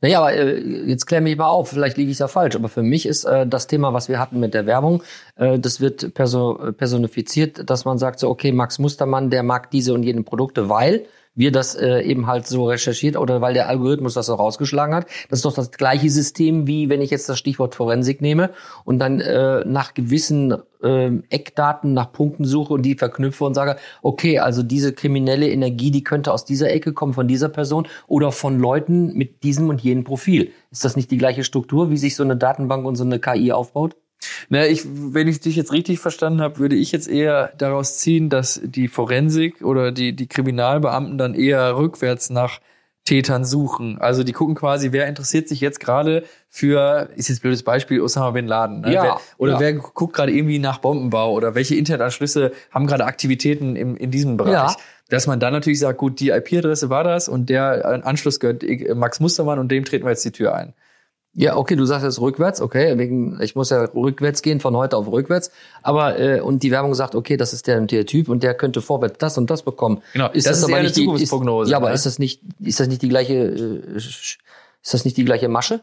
Naja, 0.00 0.20
aber 0.20 0.32
äh, 0.32 0.60
jetzt 0.86 1.06
klär 1.06 1.20
mich 1.20 1.36
mal 1.36 1.48
auf, 1.48 1.70
vielleicht 1.70 1.96
liege 1.96 2.12
ich 2.12 2.20
ja 2.20 2.28
falsch, 2.28 2.54
aber 2.54 2.68
für 2.68 2.84
mich 2.84 3.06
ist 3.06 3.24
äh, 3.24 3.44
das 3.44 3.66
Thema, 3.66 3.92
was 3.92 4.08
wir 4.08 4.20
hatten 4.20 4.38
mit 4.38 4.54
der 4.54 4.66
Werbung, 4.66 5.02
äh, 5.34 5.58
das 5.58 5.80
wird 5.80 6.14
perso 6.14 6.68
äh, 6.68 6.72
personifiziert, 6.72 7.68
dass 7.68 7.84
man 7.84 7.98
sagt 7.98 8.20
so, 8.20 8.30
okay, 8.30 8.52
Max 8.52 8.78
Mustermann, 8.78 9.28
der 9.28 9.42
mag 9.42 9.72
diese 9.72 9.92
und 9.92 10.04
jene 10.04 10.22
Produkte, 10.22 10.68
weil 10.68 11.06
wir 11.34 11.52
das 11.52 11.74
äh, 11.74 12.00
eben 12.02 12.26
halt 12.26 12.46
so 12.46 12.66
recherchiert 12.66 13.16
oder 13.16 13.40
weil 13.40 13.54
der 13.54 13.68
Algorithmus 13.68 14.14
das 14.14 14.26
so 14.26 14.34
rausgeschlagen 14.34 14.94
hat. 14.94 15.06
Das 15.30 15.38
ist 15.38 15.44
doch 15.44 15.54
das 15.54 15.70
gleiche 15.70 16.10
System, 16.10 16.66
wie 16.66 16.88
wenn 16.88 17.00
ich 17.00 17.10
jetzt 17.10 17.28
das 17.28 17.38
Stichwort 17.38 17.74
Forensik 17.74 18.20
nehme 18.20 18.50
und 18.84 18.98
dann 18.98 19.20
äh, 19.20 19.64
nach 19.64 19.94
gewissen 19.94 20.54
ähm, 20.82 21.24
Eckdaten, 21.30 21.94
nach 21.94 22.12
Punkten 22.12 22.44
suche 22.44 22.74
und 22.74 22.82
die 22.82 22.94
verknüpfe 22.94 23.44
und 23.44 23.54
sage, 23.54 23.76
okay, 24.02 24.40
also 24.40 24.62
diese 24.62 24.92
kriminelle 24.92 25.48
Energie, 25.48 25.90
die 25.90 26.04
könnte 26.04 26.32
aus 26.32 26.44
dieser 26.44 26.70
Ecke 26.70 26.92
kommen, 26.92 27.14
von 27.14 27.28
dieser 27.28 27.48
Person 27.48 27.86
oder 28.06 28.32
von 28.32 28.58
Leuten 28.58 29.14
mit 29.14 29.42
diesem 29.42 29.68
und 29.68 29.80
jenem 29.80 30.04
Profil. 30.04 30.52
Ist 30.70 30.84
das 30.84 30.96
nicht 30.96 31.10
die 31.10 31.18
gleiche 31.18 31.44
Struktur, 31.44 31.90
wie 31.90 31.96
sich 31.96 32.16
so 32.16 32.22
eine 32.22 32.36
Datenbank 32.36 32.84
und 32.84 32.96
so 32.96 33.04
eine 33.04 33.18
KI 33.18 33.52
aufbaut? 33.52 33.96
Na, 34.48 34.66
ich, 34.66 34.82
wenn 34.84 35.28
ich 35.28 35.40
dich 35.40 35.56
jetzt 35.56 35.72
richtig 35.72 35.98
verstanden 35.98 36.40
habe, 36.40 36.58
würde 36.58 36.76
ich 36.76 36.92
jetzt 36.92 37.08
eher 37.08 37.52
daraus 37.58 37.98
ziehen, 37.98 38.28
dass 38.30 38.60
die 38.64 38.88
Forensik 38.88 39.62
oder 39.62 39.92
die, 39.92 40.14
die 40.14 40.26
Kriminalbeamten 40.26 41.18
dann 41.18 41.34
eher 41.34 41.76
rückwärts 41.76 42.30
nach 42.30 42.60
Tätern 43.04 43.44
suchen. 43.44 43.98
Also 43.98 44.22
die 44.22 44.32
gucken 44.32 44.54
quasi, 44.54 44.92
wer 44.92 45.08
interessiert 45.08 45.48
sich 45.48 45.60
jetzt 45.60 45.80
gerade 45.80 46.24
für, 46.48 47.08
ist 47.16 47.28
jetzt 47.28 47.38
ein 47.38 47.42
blödes 47.42 47.64
Beispiel, 47.64 48.00
Osama 48.00 48.30
Bin 48.30 48.46
Laden. 48.46 48.82
Ne? 48.82 48.94
Ja, 48.94 49.02
wer, 49.02 49.20
oder 49.38 49.52
ja. 49.54 49.60
wer 49.60 49.72
guckt 49.74 50.14
gerade 50.14 50.30
irgendwie 50.30 50.60
nach 50.60 50.78
Bombenbau 50.78 51.32
oder 51.32 51.56
welche 51.56 51.74
Internetanschlüsse 51.74 52.52
haben 52.70 52.86
gerade 52.86 53.04
Aktivitäten 53.04 53.74
im, 53.74 53.96
in 53.96 54.12
diesem 54.12 54.36
Bereich. 54.36 54.52
Ja. 54.52 54.76
Dass 55.08 55.26
man 55.26 55.40
dann 55.40 55.52
natürlich 55.52 55.80
sagt, 55.80 55.98
gut, 55.98 56.20
die 56.20 56.30
IP-Adresse 56.30 56.90
war 56.90 57.02
das 57.02 57.28
und 57.28 57.50
der 57.50 57.84
äh, 57.84 58.08
Anschluss 58.08 58.38
gehört 58.38 58.62
äh, 58.62 58.94
Max 58.94 59.18
Mustermann 59.18 59.58
und 59.58 59.68
dem 59.70 59.84
treten 59.84 60.04
wir 60.04 60.10
jetzt 60.10 60.24
die 60.24 60.30
Tür 60.32 60.54
ein. 60.54 60.72
Ja, 61.34 61.56
okay, 61.56 61.76
du 61.76 61.86
sagst 61.86 62.04
jetzt 62.04 62.20
rückwärts, 62.20 62.60
okay, 62.60 62.98
wegen, 62.98 63.40
ich 63.40 63.56
muss 63.56 63.70
ja 63.70 63.84
rückwärts 63.84 64.42
gehen, 64.42 64.60
von 64.60 64.76
heute 64.76 64.98
auf 64.98 65.10
rückwärts. 65.10 65.50
Aber 65.82 66.18
äh, 66.18 66.40
und 66.40 66.62
die 66.62 66.70
Werbung 66.70 66.94
sagt, 66.94 67.14
okay, 67.14 67.38
das 67.38 67.54
ist 67.54 67.66
der 67.66 67.78
und 67.78 67.90
der 67.90 68.04
Typ 68.04 68.28
und 68.28 68.42
der 68.42 68.52
könnte 68.52 68.82
vorwärts 68.82 69.16
das 69.18 69.38
und 69.38 69.50
das 69.50 69.62
bekommen. 69.62 70.02
Genau, 70.12 70.26
ist 70.26 70.46
das 70.46 70.52
das, 70.52 70.58
ist 70.58 70.64
aber 70.64 70.72
nicht 70.72 70.80
eine 70.80 70.92
die 70.92 71.04
Zukunftsprognose, 71.04 71.68
Ist, 71.68 71.70
ja, 71.70 71.76
aber 71.78 71.88
ne? 71.88 71.94
ist 71.94 72.04
das 72.04 72.18
nicht, 72.18 72.42
ist 72.60 72.80
das 72.80 72.88
nicht 72.88 73.00
die 73.00 73.08
gleiche, 73.08 73.34
äh, 73.34 73.96
ist 73.96 74.38
das 74.82 75.06
nicht 75.06 75.16
die 75.16 75.24
gleiche 75.24 75.48
Masche? 75.48 75.80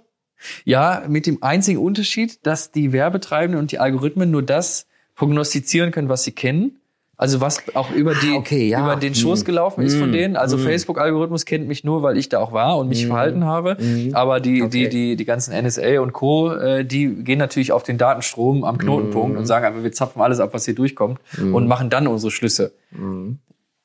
Ja, 0.65 1.03
mit 1.08 1.25
dem 1.25 1.41
einzigen 1.41 1.79
Unterschied, 1.79 2.46
dass 2.46 2.72
die 2.72 2.94
Werbetreibenden 2.94 3.60
und 3.60 3.72
die 3.72 3.79
Algorithmen 3.79 4.29
nur 4.29 4.44
das 4.44 4.86
prognostizieren 5.15 5.91
können, 5.91 6.10
was 6.10 6.24
sie 6.24 6.32
kennen. 6.32 6.78
Also 7.21 7.41
was 7.41 7.61
auch 7.73 7.91
über 7.91 8.13
die 8.15 8.31
Ah, 8.31 8.38
okay, 8.38 8.69
ja. 8.69 8.81
über 8.81 8.95
den 8.95 9.13
Schoß 9.13 9.39
Hm. 9.41 9.45
gelaufen 9.45 9.81
ist 9.83 9.95
von 9.95 10.05
Hm. 10.05 10.11
denen. 10.13 10.35
Also 10.38 10.55
Hm. 10.57 10.63
Facebook-Algorithmus 10.63 11.43
kennt 11.43 11.67
mich 11.67 11.83
nur, 11.83 12.01
weil 12.01 12.17
ich 12.17 12.29
da 12.29 12.39
auch 12.39 12.53
war 12.53 12.77
und 12.77 12.88
mich 12.88 13.05
verhalten 13.07 13.43
habe. 13.43 13.75
Aber 14.13 14.39
die 14.39 14.61
Okay. 14.63 14.83
die 14.85 14.89
die 14.89 15.15
die 15.17 15.25
ganzen 15.25 15.51
NSA 15.53 15.99
und 15.99 16.13
Co. 16.13 16.53
Äh, 16.53 16.85
die 16.85 17.13
gehen 17.25 17.38
natürlich 17.38 17.73
auf 17.73 17.83
den 17.83 17.97
Datenstrom 17.97 18.63
am 18.63 18.77
Knotenpunkt 18.77 19.38
und 19.38 19.45
sagen 19.45 19.65
einfach, 19.65 19.83
wir 19.83 19.91
zapfen 19.91 20.21
alles 20.21 20.39
ab, 20.39 20.51
was 20.53 20.63
hier 20.63 20.75
durchkommt 20.75 21.19
und 21.41 21.67
machen 21.67 21.89
dann 21.89 22.07
unsere 22.07 22.31
Schlüsse. 22.31 22.71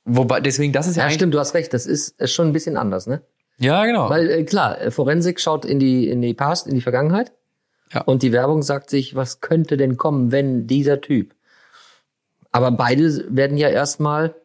Wobei 0.04 0.40
deswegen 0.40 0.72
das 0.72 0.86
ist 0.86 0.96
ja, 0.96 1.04
Ja, 1.04 1.10
stimmt, 1.10 1.34
du 1.34 1.38
hast 1.40 1.54
recht, 1.54 1.72
das 1.72 1.86
ist, 1.86 2.20
ist 2.20 2.32
schon 2.32 2.46
ein 2.48 2.52
bisschen 2.52 2.76
anders, 2.76 3.06
ne? 3.06 3.22
ja 3.58 3.84
genau. 3.86 4.10
Weil 4.10 4.30
äh, 4.30 4.44
klar, 4.44 4.80
äh, 4.80 4.90
Forensik 4.90 5.40
schaut 5.40 5.64
in 5.64 5.78
die 5.78 6.08
in 6.08 6.20
die 6.22 6.34
Past, 6.34 6.66
in 6.66 6.74
die 6.74 6.80
Vergangenheit. 6.80 7.32
Ja. 7.92 8.02
Und 8.02 8.22
die 8.22 8.32
Werbung 8.32 8.62
sagt 8.62 8.90
sich, 8.90 9.14
was 9.16 9.40
könnte 9.40 9.76
denn 9.76 9.96
kommen, 9.96 10.30
wenn 10.32 10.66
dieser 10.66 11.00
Typ. 11.00 11.34
Aber 12.54 12.70
beide 12.70 13.24
werden 13.34 13.56
ja 13.56 13.68
erstmal 13.68 14.36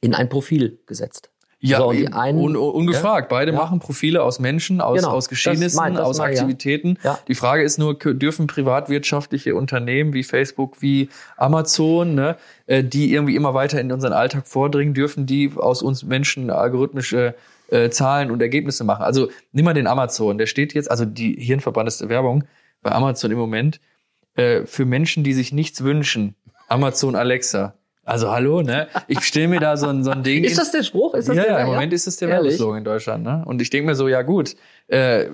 in 0.00 0.14
ein 0.14 0.28
Profil 0.30 0.78
gesetzt. 0.86 1.30
Ja, 1.60 1.78
So, 1.78 1.88
einen- 1.88 2.38
un, 2.38 2.56
un, 2.56 2.70
ungefragt. 2.70 3.28
Beide 3.28 3.50
Ja. 3.52 3.58
machen 3.58 3.80
Profile 3.80 4.22
aus 4.22 4.38
Menschen, 4.38 4.80
aus, 4.80 5.00
Genau, 5.00 5.10
aus 5.10 5.28
Geschehnissen, 5.28 5.76
mein- 5.76 5.98
aus 5.98 6.18
mein, 6.18 6.32
ja. 6.32 6.40
Aktivitäten. 6.40 6.98
Ja. 7.02 7.18
Die 7.28 7.34
Frage 7.34 7.64
ist 7.64 7.78
nur, 7.78 7.98
dürfen 7.98 8.46
privatwirtschaftliche 8.46 9.56
Unternehmen 9.56 10.14
wie 10.14 10.22
Facebook, 10.22 10.80
wie 10.80 11.08
Amazon, 11.36 12.14
ne, 12.14 12.36
äh, 12.66 12.82
die 12.84 13.12
irgendwie 13.12 13.34
immer 13.36 13.52
weiter 13.54 13.80
in 13.80 13.90
unseren 13.92 14.12
Alltag 14.14 14.46
vordringen, 14.46 14.94
dürfen 14.94 15.26
die 15.26 15.52
aus 15.56 15.82
uns 15.82 16.02
Menschen 16.04 16.48
algorithmische 16.50 17.34
äh, 17.70 17.90
Zahlen 17.90 18.30
und 18.30 18.40
Ergebnisse 18.40 18.84
machen? 18.84 19.02
Also 19.02 19.28
nimm 19.52 19.66
mal 19.66 19.74
den 19.74 19.86
Amazon, 19.88 20.38
der 20.38 20.46
steht 20.46 20.72
jetzt, 20.72 20.90
also 20.90 21.04
die 21.04 21.34
hirnverbranneste 21.34 22.08
Werbung 22.08 22.44
bei 22.82 22.92
Amazon 22.92 23.30
im 23.32 23.36
Moment, 23.38 23.80
äh, 24.36 24.64
für 24.64 24.84
Menschen, 24.86 25.24
die 25.24 25.32
sich 25.34 25.52
nichts 25.52 25.82
wünschen. 25.82 26.36
Amazon 26.68 27.16
Alexa. 27.16 27.74
Also 28.04 28.30
hallo, 28.30 28.62
ne? 28.62 28.88
Ich 29.06 29.20
stelle 29.20 29.48
mir 29.48 29.60
da 29.60 29.76
so 29.76 29.86
ein, 29.88 30.02
so 30.02 30.10
ein 30.10 30.22
Ding. 30.24 30.42
Ist 30.42 30.56
das 30.56 30.70
der 30.70 30.82
Spruch? 30.82 31.12
Ist 31.12 31.28
das 31.28 31.36
ja, 31.36 31.42
der 31.42 31.52
ja, 31.52 31.58
im 31.60 31.66
Moment 31.66 31.92
ist 31.92 32.06
es 32.06 32.16
der? 32.16 32.30
Werbeslogan 32.30 32.78
in 32.78 32.84
Deutschland. 32.84 33.22
Ne? 33.22 33.42
Und 33.44 33.60
ich 33.60 33.68
denke 33.68 33.86
mir 33.86 33.94
so, 33.94 34.08
ja 34.08 34.22
gut, 34.22 34.56
äh, 34.86 35.26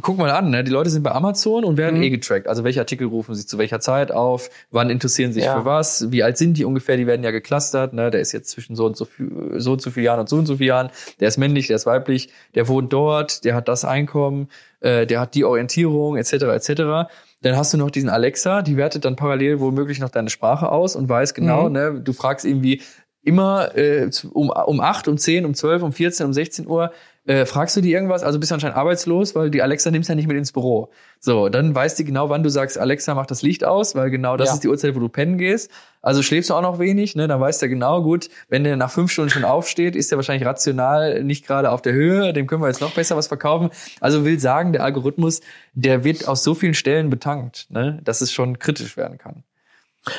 guck 0.00 0.16
mal 0.16 0.30
an, 0.30 0.48
ne? 0.48 0.64
die 0.64 0.70
Leute 0.70 0.88
sind 0.88 1.02
bei 1.02 1.12
Amazon 1.12 1.62
und 1.62 1.74
Mhm. 1.74 1.76
werden 1.76 2.02
eh 2.02 2.08
getrackt. 2.08 2.48
Also 2.48 2.64
welche 2.64 2.80
Artikel 2.80 3.06
rufen 3.06 3.34
sie 3.34 3.44
zu 3.46 3.58
welcher 3.58 3.80
Zeit 3.80 4.12
auf, 4.12 4.48
wann 4.70 4.88
interessieren 4.88 5.32
sie 5.32 5.40
sich 5.40 5.44
Ja. 5.44 5.58
für 5.58 5.66
was, 5.66 6.10
wie 6.10 6.22
alt 6.22 6.38
sind 6.38 6.54
die 6.56 6.64
ungefähr, 6.64 6.96
die 6.96 7.06
werden 7.06 7.22
ja 7.22 7.32
geclustert. 7.32 7.92
Ne? 7.92 8.10
Der 8.10 8.22
ist 8.22 8.32
jetzt 8.32 8.48
zwischen 8.48 8.76
so 8.76 8.86
und 8.86 8.96
so, 8.96 9.04
viel, 9.04 9.30
so 9.58 9.72
und 9.72 9.82
so 9.82 9.90
viel 9.90 10.02
Jahren 10.02 10.20
und 10.20 10.30
so 10.30 10.36
und 10.36 10.46
so 10.46 10.56
viel 10.56 10.68
Jahren. 10.68 10.88
Der 11.20 11.28
ist 11.28 11.36
männlich, 11.36 11.66
der 11.66 11.76
ist 11.76 11.84
weiblich, 11.84 12.30
der 12.54 12.66
wohnt 12.66 12.94
dort, 12.94 13.44
der 13.44 13.54
hat 13.54 13.68
das 13.68 13.84
Einkommen, 13.84 14.48
äh, 14.80 15.06
der 15.06 15.20
hat 15.20 15.34
die 15.34 15.44
Orientierung, 15.44 16.16
etc. 16.16 16.32
etc. 16.44 17.10
Dann 17.46 17.56
hast 17.56 17.72
du 17.72 17.78
noch 17.78 17.90
diesen 17.90 18.08
Alexa, 18.08 18.62
die 18.62 18.76
wertet 18.76 19.04
dann 19.04 19.14
parallel 19.16 19.60
womöglich 19.60 20.00
noch 20.00 20.10
deine 20.10 20.30
Sprache 20.30 20.70
aus 20.70 20.96
und 20.96 21.08
weiß 21.08 21.32
genau, 21.34 21.66
Mhm. 21.68 21.72
ne, 21.72 22.00
du 22.02 22.12
fragst 22.12 22.44
irgendwie 22.44 22.82
immer 23.22 23.76
äh, 23.76 24.10
um, 24.32 24.50
um 24.50 24.80
8, 24.80 25.08
um 25.08 25.16
10, 25.18 25.44
um 25.44 25.54
12, 25.54 25.82
um 25.82 25.92
14, 25.92 26.26
um 26.26 26.32
16 26.32 26.66
Uhr, 26.66 26.92
äh, 27.26 27.44
fragst 27.46 27.76
du 27.76 27.80
die 27.80 27.92
irgendwas, 27.92 28.22
also 28.22 28.38
bist 28.38 28.50
du 28.50 28.54
anscheinend 28.54 28.76
arbeitslos, 28.76 29.34
weil 29.34 29.50
die 29.50 29.62
Alexa 29.62 29.90
nimmst 29.90 30.08
ja 30.08 30.14
nicht 30.14 30.28
mit 30.28 30.36
ins 30.36 30.52
Büro. 30.52 30.90
So, 31.18 31.48
dann 31.48 31.74
weiß 31.74 31.94
die 31.96 32.04
genau, 32.04 32.30
wann 32.30 32.42
du 32.42 32.50
sagst, 32.50 32.78
Alexa, 32.78 33.14
mach 33.14 33.26
das 33.26 33.42
Licht 33.42 33.64
aus, 33.64 33.94
weil 33.94 34.10
genau 34.10 34.36
das 34.36 34.48
Ja. 34.48 34.54
ist 34.54 34.60
die 34.64 34.68
Uhrzeit, 34.68 34.94
wo 34.94 35.00
du 35.00 35.08
pennen 35.08 35.36
gehst. 35.38 35.70
Also 36.02 36.22
schläfst 36.22 36.50
du 36.50 36.54
auch 36.54 36.62
noch 36.62 36.78
wenig, 36.78 37.16
ne? 37.16 37.26
Dann 37.26 37.40
weiß 37.40 37.58
der 37.58 37.68
genau, 37.68 38.02
gut, 38.02 38.28
wenn 38.48 38.62
der 38.62 38.76
nach 38.76 38.90
fünf 38.90 39.10
Stunden 39.10 39.30
schon 39.30 39.44
aufsteht, 39.44 39.96
ist 39.96 40.10
der 40.12 40.18
wahrscheinlich 40.18 40.46
rational 40.46 41.24
nicht 41.24 41.46
gerade 41.46 41.70
auf 41.72 41.82
der 41.82 41.94
Höhe, 41.94 42.32
dem 42.32 42.46
können 42.46 42.62
wir 42.62 42.68
jetzt 42.68 42.80
noch 42.80 42.94
besser 42.94 43.16
was 43.16 43.26
verkaufen. 43.26 43.70
Also 44.00 44.24
will 44.24 44.38
sagen, 44.38 44.72
der 44.72 44.84
Algorithmus, 44.84 45.40
der 45.74 46.04
wird 46.04 46.28
aus 46.28 46.44
so 46.44 46.54
vielen 46.54 46.74
Stellen 46.74 47.10
betankt, 47.10 47.66
ne? 47.70 47.98
dass 48.04 48.20
es 48.20 48.30
schon 48.32 48.58
kritisch 48.58 48.96
werden 48.96 49.18
kann. 49.18 49.42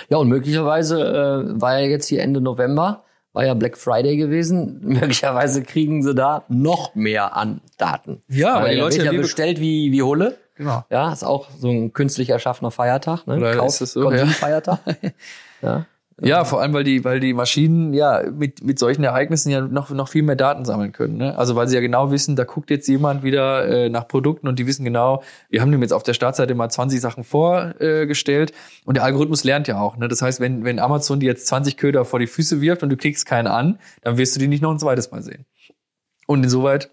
Ja, 0.10 0.18
und 0.18 0.28
möglicherweise 0.28 1.00
äh, 1.56 1.62
war 1.62 1.80
ja 1.80 1.88
jetzt 1.88 2.08
hier 2.08 2.22
Ende 2.22 2.42
November, 2.42 3.06
war 3.38 3.46
ja 3.46 3.54
Black 3.54 3.78
Friday 3.78 4.18
gewesen. 4.18 4.80
Möglicherweise 4.82 5.62
kriegen 5.62 6.02
sie 6.02 6.16
da 6.16 6.44
noch 6.50 6.96
mehr 6.96 7.38
an 7.38 7.62
Daten. 7.78 8.24
Ja, 8.28 8.64
weil 8.64 8.74
die 8.74 8.82
Leute 8.82 9.06
ja 9.06 9.12
bestellt 9.12 9.60
wie, 9.60 9.92
wie 9.92 10.02
Hulle. 10.02 10.38
Genau. 10.56 10.84
Ja, 10.90 11.14
ist 11.14 11.24
auch 11.24 11.52
so 11.52 11.70
ein 11.70 11.94
künstlich 11.94 12.32
erschaffener 12.32 12.72
Feiertag, 12.72 13.28
ne? 13.28 13.38
Oder 13.38 13.64
ist 13.64 13.80
das 13.80 13.92
so. 13.92 14.02
Konsumfeiertag. 14.02 14.80
ja. 15.62 15.70
Ja, 15.70 15.86
vor 16.46 16.62
allem, 16.62 16.74
weil 16.74 16.84
die, 16.84 17.04
weil 17.04 17.20
die 17.20 17.34
Maschinen 17.34 17.94
ja 17.94 18.24
mit, 18.32 18.64
mit 18.64 18.80
solchen 18.80 19.04
Ereignissen 19.04 19.52
ja 19.52 19.62
noch, 19.62 19.92
noch 19.92 20.08
viel 20.08 20.24
mehr 20.24 20.36
Daten 20.36 20.66
sammeln 20.66 20.92
können. 20.92 21.18
Ne? 21.18 21.38
Also 21.38 21.56
weil 21.56 21.68
sie 21.68 21.76
ja 21.76 21.82
genau 21.82 22.10
wissen, 22.10 22.36
da 22.36 22.44
guckt 22.44 22.72
jetzt 22.72 22.88
jemand 22.88 23.22
wieder 23.22 23.68
äh, 23.68 23.90
nach 23.90 24.08
Produkten 24.08 24.48
und 24.48 24.58
die 24.58 24.66
wissen 24.66 24.84
genau, 24.84 25.22
wir 25.50 25.62
haben 25.62 25.72
dem 25.72 25.82
jetzt 25.84 25.94
auf 25.94 26.02
der 26.02 26.14
Startseite 26.14 26.56
mal 26.56 26.70
20 26.70 27.00
Sachen 27.00 27.24
vorgestellt 27.24 28.52
und 28.86 28.98
der 28.98 29.04
Algorithmus 29.04 29.44
lernt 29.44 29.68
ja 29.68 29.80
auch. 29.80 29.96
Ne? 29.98 30.08
Das 30.08 30.24
heißt, 30.24 30.40
wenn, 30.40 30.64
wenn 30.64 30.80
Amazon 30.80 31.20
dir 31.20 31.28
jetzt 31.28 31.46
20 31.48 31.78
Köder 31.78 32.04
vor 32.04 32.20
die 32.20 32.28
Füße 32.28 32.62
wirft 32.62 32.82
und 32.82 32.90
du 32.90 32.98
klickst 32.98 33.28
keinen 33.28 33.48
an, 33.48 33.78
dann 34.02 34.18
wirst 34.18 34.36
du 34.36 34.40
die 34.40 34.48
nicht 34.48 34.64
noch 34.64 34.72
ein 34.72 34.80
zweites 34.80 35.12
Mal 35.12 35.22
sehen. 35.22 35.46
Und 36.26 36.44
insoweit 36.44 36.90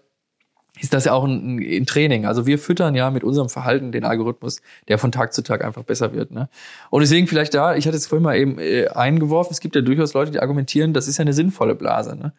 ist 0.79 0.93
das 0.93 1.05
ja 1.05 1.13
auch 1.13 1.23
ein, 1.23 1.59
ein 1.59 1.85
Training. 1.85 2.25
Also 2.25 2.45
wir 2.45 2.59
füttern 2.59 2.95
ja 2.95 3.09
mit 3.09 3.23
unserem 3.23 3.49
Verhalten 3.49 3.91
den 3.91 4.03
Algorithmus, 4.03 4.61
der 4.87 4.97
von 4.97 5.11
Tag 5.11 5.33
zu 5.33 5.41
Tag 5.41 5.63
einfach 5.63 5.83
besser 5.83 6.13
wird. 6.13 6.31
Ne? 6.31 6.49
Und 6.89 7.01
deswegen 7.01 7.27
vielleicht 7.27 7.53
da, 7.53 7.75
ich 7.75 7.87
hatte 7.87 7.97
es 7.97 8.07
vorhin 8.07 8.23
mal 8.23 8.37
eben 8.37 8.59
äh, 8.59 8.87
eingeworfen, 8.87 9.51
es 9.51 9.59
gibt 9.59 9.75
ja 9.75 9.81
durchaus 9.81 10.13
Leute, 10.13 10.31
die 10.31 10.39
argumentieren, 10.39 10.93
das 10.93 11.07
ist 11.07 11.17
ja 11.17 11.21
eine 11.21 11.33
sinnvolle 11.33 11.75
Blase. 11.75 12.15
Ne? 12.15 12.33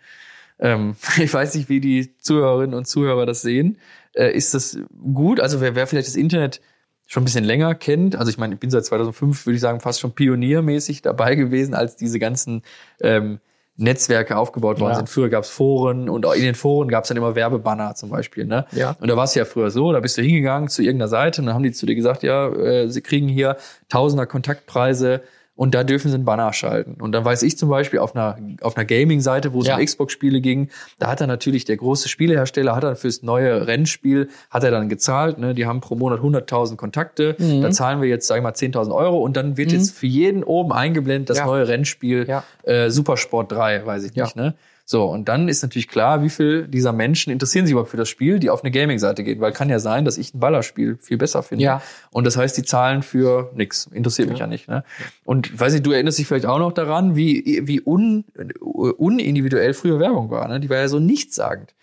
Ähm, 0.59 0.96
ich 1.18 1.33
weiß 1.33 1.55
nicht, 1.55 1.68
wie 1.68 1.81
die 1.81 2.16
Zuhörerinnen 2.18 2.75
und 2.75 2.87
Zuhörer 2.87 3.27
das 3.27 3.42
sehen. 3.42 3.79
Äh, 4.12 4.33
ist 4.33 4.55
das 4.55 4.79
gut? 5.12 5.40
Also 5.40 5.61
wer, 5.61 5.75
wer 5.75 5.87
vielleicht 5.87 6.09
das 6.09 6.16
Internet 6.16 6.61
schon 7.07 7.22
ein 7.22 7.27
bisschen 7.27 7.44
länger 7.44 7.75
kennt, 7.77 8.16
also 8.16 8.31
ich 8.31 8.38
meine, 8.38 8.55
ich 8.55 8.61
bin 8.61 8.68
seit 8.68 8.85
2005, 8.85 9.46
würde 9.46 9.55
ich 9.55 9.61
sagen, 9.61 9.79
fast 9.79 10.01
schon 10.01 10.12
pioniermäßig 10.12 11.03
dabei 11.03 11.37
gewesen, 11.37 11.72
als 11.75 11.94
diese 11.96 12.18
ganzen 12.18 12.62
ähm, 13.01 13.38
Netzwerke 13.79 14.37
aufgebaut 14.37 14.81
worden 14.81 14.93
Ja. 14.93 14.97
sind. 14.97 15.09
Früher 15.11 15.29
gab 15.29 15.45
es 15.45 15.51
Foren 15.51 16.09
und 16.09 16.25
auch 16.25 16.33
in 16.35 16.43
den 16.43 16.55
Foren 16.55 16.89
gab 16.89 17.05
es 17.05 17.09
dann 17.09 17.17
immer 17.17 17.35
Werbebanner 17.35 17.95
zum 17.95 18.09
Beispiel. 18.11 18.47
Ne? 18.47 18.65
Ja. 18.73 18.97
Und 19.01 19.09
da 19.09 19.17
war 19.17 19.25
es 19.25 19.35
ja 19.35 19.45
früher 19.45 19.71
so, 19.71 19.93
da 19.93 20.01
bist 20.01 20.17
du 20.17 20.23
hingegangen 20.23 20.69
zu 20.69 20.83
irgendeiner 20.83 21.09
Seite 21.09 21.43
und 21.43 21.47
dann 21.47 21.55
haben 21.55 21.62
die 21.62 21.73
zu 21.73 21.85
dir 21.87 21.95
gesagt, 21.95 22.23
ja, 22.23 22.49
äh, 22.49 22.89
sie 22.89 23.03
kriegen 23.03 23.29
hier 23.29 23.57
Tausender 23.89 24.27
Kontaktpreise 24.27 25.21
und 25.57 25.75
da 25.75 25.83
dürfen 25.85 26.09
sie 26.09 26.14
einen 26.14 26.25
Banner 26.25 26.53
schalten. 26.53 27.01
Und 27.01 27.12
dann 27.12 27.25
weiß 27.25 27.42
ich 27.42 27.59
zum 27.59 27.69
Beispiel 27.71 27.99
auf 27.99 28.14
einer, 28.14 28.38
auf 28.61 28.77
einer 28.77 28.85
Gaming-Seite, 28.85 29.53
wo 29.55 29.62
es 29.62 29.66
Ja. 29.66 29.77
um 29.77 29.85
Xbox-Spiele 29.85 30.40
ging, 30.40 30.69
da 30.99 31.09
hat 31.09 31.21
dann 31.21 31.29
natürlich 31.29 31.64
der 31.64 31.77
große 31.79 32.09
Spielehersteller, 32.09 32.77
hat 32.77 32.85
dann 32.85 32.97
fürs 32.97 33.23
neue 33.23 33.66
Rennspiel, 33.66 34.29
hat 34.51 34.62
er 34.64 34.71
dann 34.71 34.88
gezahlt, 34.88 35.38
ne? 35.38 35.55
die 35.55 35.66
haben 35.66 35.81
pro 35.81 35.95
Monat 35.97 36.21
100.000 36.21 36.77
Kontakte, 36.77 37.35
Mhm. 37.38 37.62
da 37.62 37.71
zahlen 37.71 38.01
wir 38.03 38.09
jetzt, 38.09 38.27
sag 38.29 38.37
ich 38.37 38.42
mal, 38.42 38.53
10.000 38.55 38.95
Euro 38.95 39.19
und 39.19 39.37
dann 39.37 39.57
wird 39.57 39.73
jetzt 39.73 39.97
für 39.97 40.07
jeden 40.07 40.45
oben 40.45 40.73
eingeblendet 40.73 41.31
das 41.31 41.38
Ja. 41.38 41.47
neue 41.47 41.66
Rennspiel 41.66 42.27
Ja. 42.29 42.45
äh, 42.62 42.90
Supersport 42.90 43.51
3, 43.51 43.85
weiß 43.87 44.05
ich 44.05 44.14
nicht, 44.14 44.37
ne? 44.37 44.55
So, 44.88 45.05
und 45.07 45.29
dann 45.29 45.49
ist 45.49 45.62
natürlich 45.62 45.88
klar, 45.88 46.22
wie 46.22 46.31
viel 46.31 46.68
dieser 46.68 46.92
Menschen 46.92 47.33
interessieren 47.33 47.66
sich 47.66 47.72
überhaupt 47.72 47.90
für 47.90 47.96
das 47.96 48.09
Spiel, 48.09 48.38
die 48.38 48.51
auf 48.51 48.62
eine 48.62 48.70
Gaming-Seite 48.70 49.25
gehen, 49.25 49.40
weil 49.40 49.51
kann 49.51 49.68
ja 49.68 49.81
sein, 49.81 50.05
dass 50.05 50.16
ich 50.16 50.33
ein 50.33 50.38
Ballerspiel 50.38 50.96
viel 51.01 51.16
besser 51.16 51.42
finde. 51.42 51.64
Ja. 51.64 51.83
Und 52.12 52.25
das 52.25 52.37
heißt, 52.37 52.57
die 52.57 52.62
zahlen 52.62 53.03
für 53.03 53.51
nix. 53.57 53.87
Interessiert 53.87 54.29
mich 54.31 54.38
ja 54.38 54.46
nicht, 54.46 54.68
ne? 54.68 54.85
Und 55.25 55.59
weiß 55.59 55.72
nicht, 55.72 55.85
du 55.85 55.90
erinnerst 55.90 56.20
dich 56.20 56.29
vielleicht 56.29 56.46
auch 56.46 56.61
noch 56.61 56.70
daran, 56.70 57.16
wie, 57.16 57.62
wie 57.64 57.83
un, 57.85 58.27
unindividuell 58.61 59.75
früher 59.75 59.99
Werbung 59.99 60.31
war, 60.31 60.46
ne? 60.46 60.61
Die 60.61 60.70
war 60.70 60.77
ja 60.77 60.87
so 60.87 61.01
nichtssagend. 61.01 61.75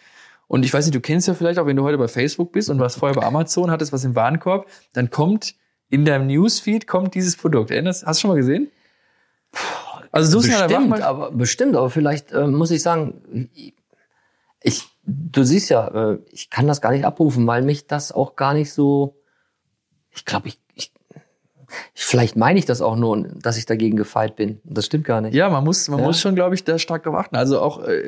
Und 0.47 0.63
ich 0.63 0.73
weiß 0.73 0.85
nicht, 0.85 0.95
du 0.95 1.01
kennst 1.01 1.27
ja 1.27 1.33
vielleicht 1.33 1.59
auch, 1.59 1.65
wenn 1.65 1.75
du 1.75 1.83
heute 1.83 1.97
bei 1.97 2.07
Facebook 2.07 2.53
bist 2.53 2.69
und 2.69 2.79
was 2.79 2.95
vorher 2.95 3.19
bei 3.19 3.27
Amazon 3.27 3.69
hattest, 3.69 3.91
was 3.91 4.05
im 4.05 4.15
Warenkorb, 4.15 4.65
dann 4.93 5.09
kommt 5.09 5.55
in 5.89 6.05
deinem 6.05 6.27
Newsfeed 6.27 6.87
kommt 6.87 7.15
dieses 7.15 7.35
Produkt. 7.35 7.69
Erinnerst, 7.69 8.05
hast 8.05 8.19
du 8.19 8.21
schon 8.21 8.29
mal 8.29 8.37
gesehen? 8.37 8.71
Also 10.13 10.39
du 10.39 10.47
bestimmt, 10.47 10.89
mal, 10.89 11.01
aber 11.01 11.31
bestimmt, 11.31 11.75
aber 11.75 11.89
vielleicht 11.89 12.31
äh, 12.31 12.45
muss 12.45 12.69
ich 12.69 12.83
sagen, 12.83 13.49
ich, 14.61 14.83
du 15.03 15.43
siehst 15.43 15.69
ja, 15.69 15.87
äh, 15.87 16.19
ich 16.31 16.51
kann 16.51 16.67
das 16.67 16.81
gar 16.81 16.91
nicht 16.91 17.03
abrufen, 17.03 17.47
weil 17.47 17.63
mich 17.63 17.87
das 17.87 18.11
auch 18.11 18.35
gar 18.35 18.53
nicht 18.53 18.71
so, 18.71 19.19
ich 20.11 20.23
glaube, 20.23 20.49
ich, 20.49 20.61
vielleicht 21.93 22.35
meine 22.35 22.59
ich 22.59 22.65
das 22.65 22.81
auch 22.81 22.95
nur, 22.95 23.27
dass 23.41 23.57
ich 23.57 23.65
dagegen 23.65 23.97
gefeit 23.97 24.35
bin. 24.35 24.59
Das 24.63 24.85
stimmt 24.85 25.05
gar 25.05 25.21
nicht. 25.21 25.33
Ja, 25.33 25.49
man 25.49 25.63
muss, 25.63 25.87
man 25.89 25.99
Ja. 25.99 26.05
muss 26.05 26.19
schon, 26.19 26.35
glaube 26.35 26.55
ich, 26.55 26.63
da 26.63 26.77
stark 26.79 27.03
drauf 27.03 27.15
achten. 27.15 27.35
Also 27.35 27.59
auch 27.61 27.83
äh, 27.87 27.99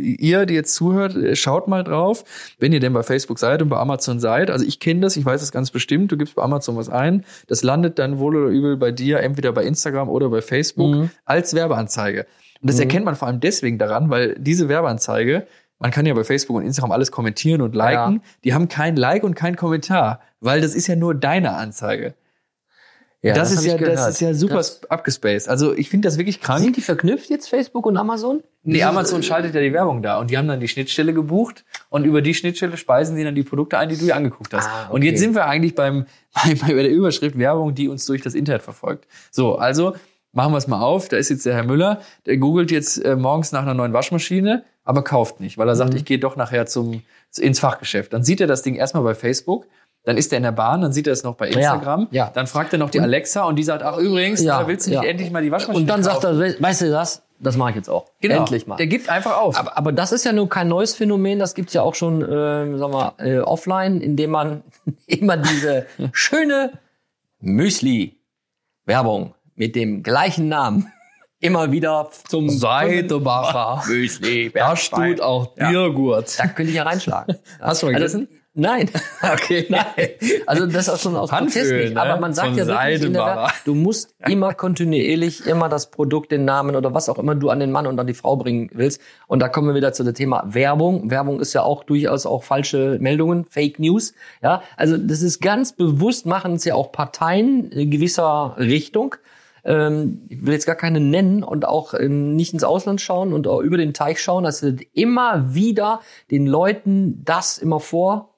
ihr, 0.00 0.46
die 0.46 0.54
jetzt 0.54 0.74
zuhört, 0.74 1.16
äh, 1.16 1.36
schaut 1.36 1.68
mal 1.68 1.84
drauf, 1.84 2.24
wenn 2.58 2.72
ihr 2.72 2.80
denn 2.80 2.92
bei 2.92 3.02
Facebook 3.02 3.38
seid 3.38 3.62
und 3.62 3.68
bei 3.68 3.76
Amazon 3.78 4.20
seid. 4.20 4.50
Also 4.50 4.64
ich 4.64 4.80
kenne 4.80 5.00
das, 5.00 5.16
ich 5.16 5.24
weiß 5.24 5.40
das 5.40 5.52
ganz 5.52 5.70
bestimmt. 5.70 6.12
Du 6.12 6.16
gibst 6.16 6.34
bei 6.34 6.42
Amazon 6.42 6.76
was 6.76 6.88
ein, 6.88 7.24
das 7.48 7.62
landet 7.62 7.98
dann 7.98 8.18
wohl 8.18 8.36
oder 8.36 8.48
übel 8.48 8.76
bei 8.76 8.90
dir, 8.92 9.20
entweder 9.20 9.52
bei 9.52 9.64
Instagram 9.64 10.08
oder 10.08 10.28
bei 10.28 10.42
Facebook 10.42 10.94
Mhm. 10.94 11.10
als 11.24 11.54
Werbeanzeige. 11.54 12.26
Und 12.60 12.70
das 12.70 12.78
erkennt 12.78 13.04
man 13.04 13.16
vor 13.16 13.28
allem 13.28 13.40
deswegen 13.40 13.78
daran, 13.78 14.08
weil 14.10 14.36
diese 14.38 14.68
Werbeanzeige 14.68 15.46
man 15.78 15.90
kann 15.90 16.06
ja 16.06 16.14
bei 16.14 16.22
Facebook 16.22 16.58
und 16.58 16.62
Instagram 16.64 16.92
alles 16.92 17.10
kommentieren 17.10 17.60
und 17.60 17.74
liken. 17.74 18.14
Ja. 18.14 18.20
Die 18.44 18.54
haben 18.54 18.68
kein 18.68 18.94
Like 18.94 19.24
und 19.24 19.34
kein 19.34 19.56
Kommentar, 19.56 20.20
weil 20.38 20.60
das 20.60 20.76
ist 20.76 20.86
ja 20.86 20.94
nur 20.94 21.12
deine 21.12 21.54
Anzeige. 21.54 22.14
Ja, 23.22 23.34
das, 23.34 23.52
ist 23.52 23.68
hab 23.70 23.80
ja, 23.80 23.86
das 23.88 24.08
ist 24.08 24.20
ja 24.20 24.34
super 24.34 24.56
Das, 24.56 24.84
abgespaced. 24.90 25.48
Also 25.48 25.72
ich 25.74 25.88
finde 25.88 26.08
das 26.08 26.18
wirklich 26.18 26.40
krank. 26.40 26.60
sind 26.62 26.76
die 26.76 26.80
verknüpft 26.80 27.30
jetzt, 27.30 27.48
Facebook 27.48 27.86
und 27.86 27.96
Amazon? 27.96 28.42
Nee, 28.64 28.82
Amazon 28.82 29.22
schaltet 29.22 29.54
ja 29.54 29.60
die 29.60 29.72
Werbung 29.72 30.02
da 30.02 30.18
und 30.18 30.30
die 30.30 30.38
haben 30.38 30.48
dann 30.48 30.58
die 30.58 30.66
Schnittstelle 30.68 31.14
gebucht 31.14 31.64
und 31.88 32.04
über 32.04 32.20
die 32.20 32.34
Schnittstelle 32.34 32.76
speisen 32.76 33.14
sie 33.16 33.22
dann 33.22 33.34
die 33.36 33.44
Produkte 33.44 33.78
ein, 33.78 33.88
die 33.88 33.96
du 33.96 34.06
dir 34.06 34.16
angeguckt 34.16 34.52
hast. 34.52 34.66
Ah, 34.68 34.84
okay. 34.86 34.94
Und 34.94 35.02
jetzt 35.02 35.20
sind 35.20 35.34
wir 35.36 35.46
eigentlich 35.46 35.74
beim, 35.76 36.06
bei, 36.34 36.54
bei 36.54 36.72
der 36.82 36.90
Überschrift 36.90 37.38
Werbung, 37.38 37.74
die 37.74 37.88
uns 37.88 38.04
durch 38.06 38.22
das 38.22 38.34
Internet 38.34 38.62
verfolgt. 38.62 39.06
So, 39.30 39.54
also 39.56 39.94
machen 40.32 40.52
wir 40.52 40.58
es 40.58 40.66
mal 40.66 40.80
auf. 40.80 41.08
Da 41.08 41.16
ist 41.16 41.28
jetzt 41.28 41.46
der 41.46 41.54
Herr 41.54 41.64
Müller, 41.64 42.00
der 42.26 42.38
googelt 42.38 42.70
jetzt 42.72 42.98
äh, 43.04 43.14
morgens 43.14 43.52
nach 43.52 43.62
einer 43.62 43.74
neuen 43.74 43.92
Waschmaschine, 43.92 44.64
aber 44.84 45.04
kauft 45.04 45.38
nicht, 45.38 45.58
weil 45.58 45.68
er 45.68 45.74
Mhm. 45.74 45.78
sagt, 45.78 45.94
ich 45.94 46.04
gehe 46.04 46.18
doch 46.18 46.34
nachher 46.36 46.66
zum 46.66 47.02
ins 47.38 47.60
Fachgeschäft. 47.60 48.12
Dann 48.12 48.24
sieht 48.24 48.40
er 48.40 48.46
das 48.48 48.62
Ding 48.62 48.74
erstmal 48.74 49.04
bei 49.04 49.14
Facebook. 49.14 49.66
Dann 50.04 50.16
ist 50.16 50.32
er 50.32 50.38
in 50.38 50.42
der 50.42 50.52
Bahn, 50.52 50.80
dann 50.80 50.92
sieht 50.92 51.06
er 51.06 51.12
es 51.12 51.22
noch 51.22 51.36
bei 51.36 51.48
Instagram. 51.48 52.08
ja. 52.10 52.30
Dann 52.34 52.46
fragt 52.48 52.72
er 52.72 52.78
noch 52.80 52.90
die 52.90 53.00
Alexa 53.00 53.44
und 53.44 53.54
die 53.56 53.62
sagt, 53.62 53.84
ach 53.84 53.98
übrigens, 53.98 54.42
Ja, 54.42 54.60
da 54.60 54.66
willst 54.68 54.86
du 54.86 54.90
nicht 54.90 55.02
ja. 55.02 55.08
endlich 55.08 55.30
mal 55.30 55.42
die 55.42 55.50
Waschmaschine 55.52 55.80
Und 55.82 55.86
dann 55.88 56.02
sagt 56.02 56.22
kaufen? 56.22 56.40
er, 56.42 56.54
we- 56.54 56.56
weißt 56.60 56.82
du 56.82 56.90
das? 56.90 57.22
Das 57.38 57.56
mache 57.56 57.70
ich 57.70 57.76
jetzt 57.76 57.88
auch. 57.90 58.06
genau, 58.20 58.38
Endlich 58.40 58.66
mal. 58.68 58.76
Der 58.76 58.86
gibt 58.88 59.08
einfach 59.08 59.36
auf. 59.36 59.58
Aber, 59.58 59.76
aber 59.76 59.90
das 59.92 60.12
ist 60.12 60.24
ja 60.24 60.32
nur 60.32 60.48
kein 60.48 60.68
neues 60.68 60.94
Phänomen, 60.94 61.38
das 61.40 61.54
gibt's 61.54 61.72
ja 61.72 61.82
auch 61.82 61.94
schon, 61.96 62.22
äh, 62.22 62.26
sagen 62.78 62.92
wir, 62.92 63.14
äh, 63.18 63.38
offline, 63.40 64.00
indem 64.00 64.30
man 64.30 64.62
immer 65.06 65.36
diese 65.36 65.86
schöne 66.12 66.72
Müsli-Werbung 67.40 69.34
mit 69.54 69.74
dem 69.76 70.02
gleichen 70.02 70.48
Namen 70.48 70.92
immer 71.40 71.72
wieder 71.72 72.08
zum 72.28 72.48
Seidebacher. 72.48 73.82
Müsli. 73.88 74.50
Das 74.54 74.90
tut 74.90 75.20
auch 75.20 75.54
dir 75.56 75.90
gut. 75.90 76.38
Da 76.38 76.46
könnte 76.46 76.70
ich 76.70 76.76
ja 76.76 76.84
reinschlagen. 76.84 77.36
Hast 77.60 77.82
du 77.82 77.86
mal 77.86 77.94
Also, 77.94 78.18
gegessen? 78.18 78.28
Nein. 78.54 78.90
Okay. 79.22 79.66
Nein. 79.68 79.84
Also 80.46 80.66
das 80.66 80.88
ist 80.88 80.88
auch 80.88 80.98
schon 80.98 81.14
aus 81.16 81.30
Hanföl, 81.30 81.62
Protest 81.62 81.72
nicht. 81.72 81.94
ne? 81.94 82.02
Aber 82.02 82.20
man 82.20 82.34
sagt 82.34 82.48
Von 82.48 82.58
ja 82.58 82.66
wirklich 82.66 83.12
der 83.12 83.52
du 83.64 83.74
musst 83.74 84.16
immer 84.26 84.52
kontinuierlich 84.52 85.46
immer 85.46 85.68
das 85.68 85.92
Produkt, 85.92 86.32
den 86.32 86.44
Namen 86.44 86.74
oder 86.74 86.92
was 86.92 87.08
auch 87.08 87.18
immer 87.18 87.36
du 87.36 87.50
an 87.50 87.60
den 87.60 87.70
Mann 87.70 87.86
und 87.86 87.98
an 88.00 88.06
die 88.08 88.14
Frau 88.14 88.36
bringen 88.36 88.68
willst. 88.72 89.00
Und 89.28 89.40
da 89.40 89.48
kommen 89.48 89.68
wir 89.68 89.74
wieder 89.76 89.92
zu 89.92 90.02
dem 90.02 90.14
Thema 90.14 90.42
Werbung. 90.46 91.08
Werbung 91.10 91.38
ist 91.40 91.52
ja 91.52 91.62
auch 91.62 91.84
durchaus 91.84 92.26
auch 92.26 92.42
falsche 92.42 92.98
Meldungen, 93.00 93.44
Fake 93.48 93.78
News. 93.78 94.12
Ja, 94.42 94.62
also 94.76 94.96
das 94.98 95.22
ist 95.22 95.40
ganz 95.40 95.72
bewusst 95.72 96.26
machen 96.26 96.54
es 96.54 96.64
ja 96.64 96.74
auch 96.74 96.90
Parteien 96.90 97.70
in 97.70 97.90
gewisser 97.90 98.56
Richtung. 98.58 99.14
Ähm, 99.64 100.22
ich 100.28 100.44
will 100.44 100.54
jetzt 100.54 100.66
gar 100.66 100.74
keine 100.76 101.00
nennen 101.00 101.44
und 101.44 101.66
auch 101.66 101.94
äh, 101.94 102.08
nicht 102.08 102.52
ins 102.52 102.64
Ausland 102.64 103.00
schauen 103.00 103.32
und 103.32 103.46
auch 103.46 103.60
über 103.60 103.76
den 103.76 103.94
Teich 103.94 104.20
schauen. 104.20 104.44
Das 104.44 104.62
wird 104.62 104.80
immer 104.92 105.54
wieder 105.54 106.00
den 106.30 106.46
Leuten 106.46 107.24
das 107.24 107.58
immer 107.58 107.78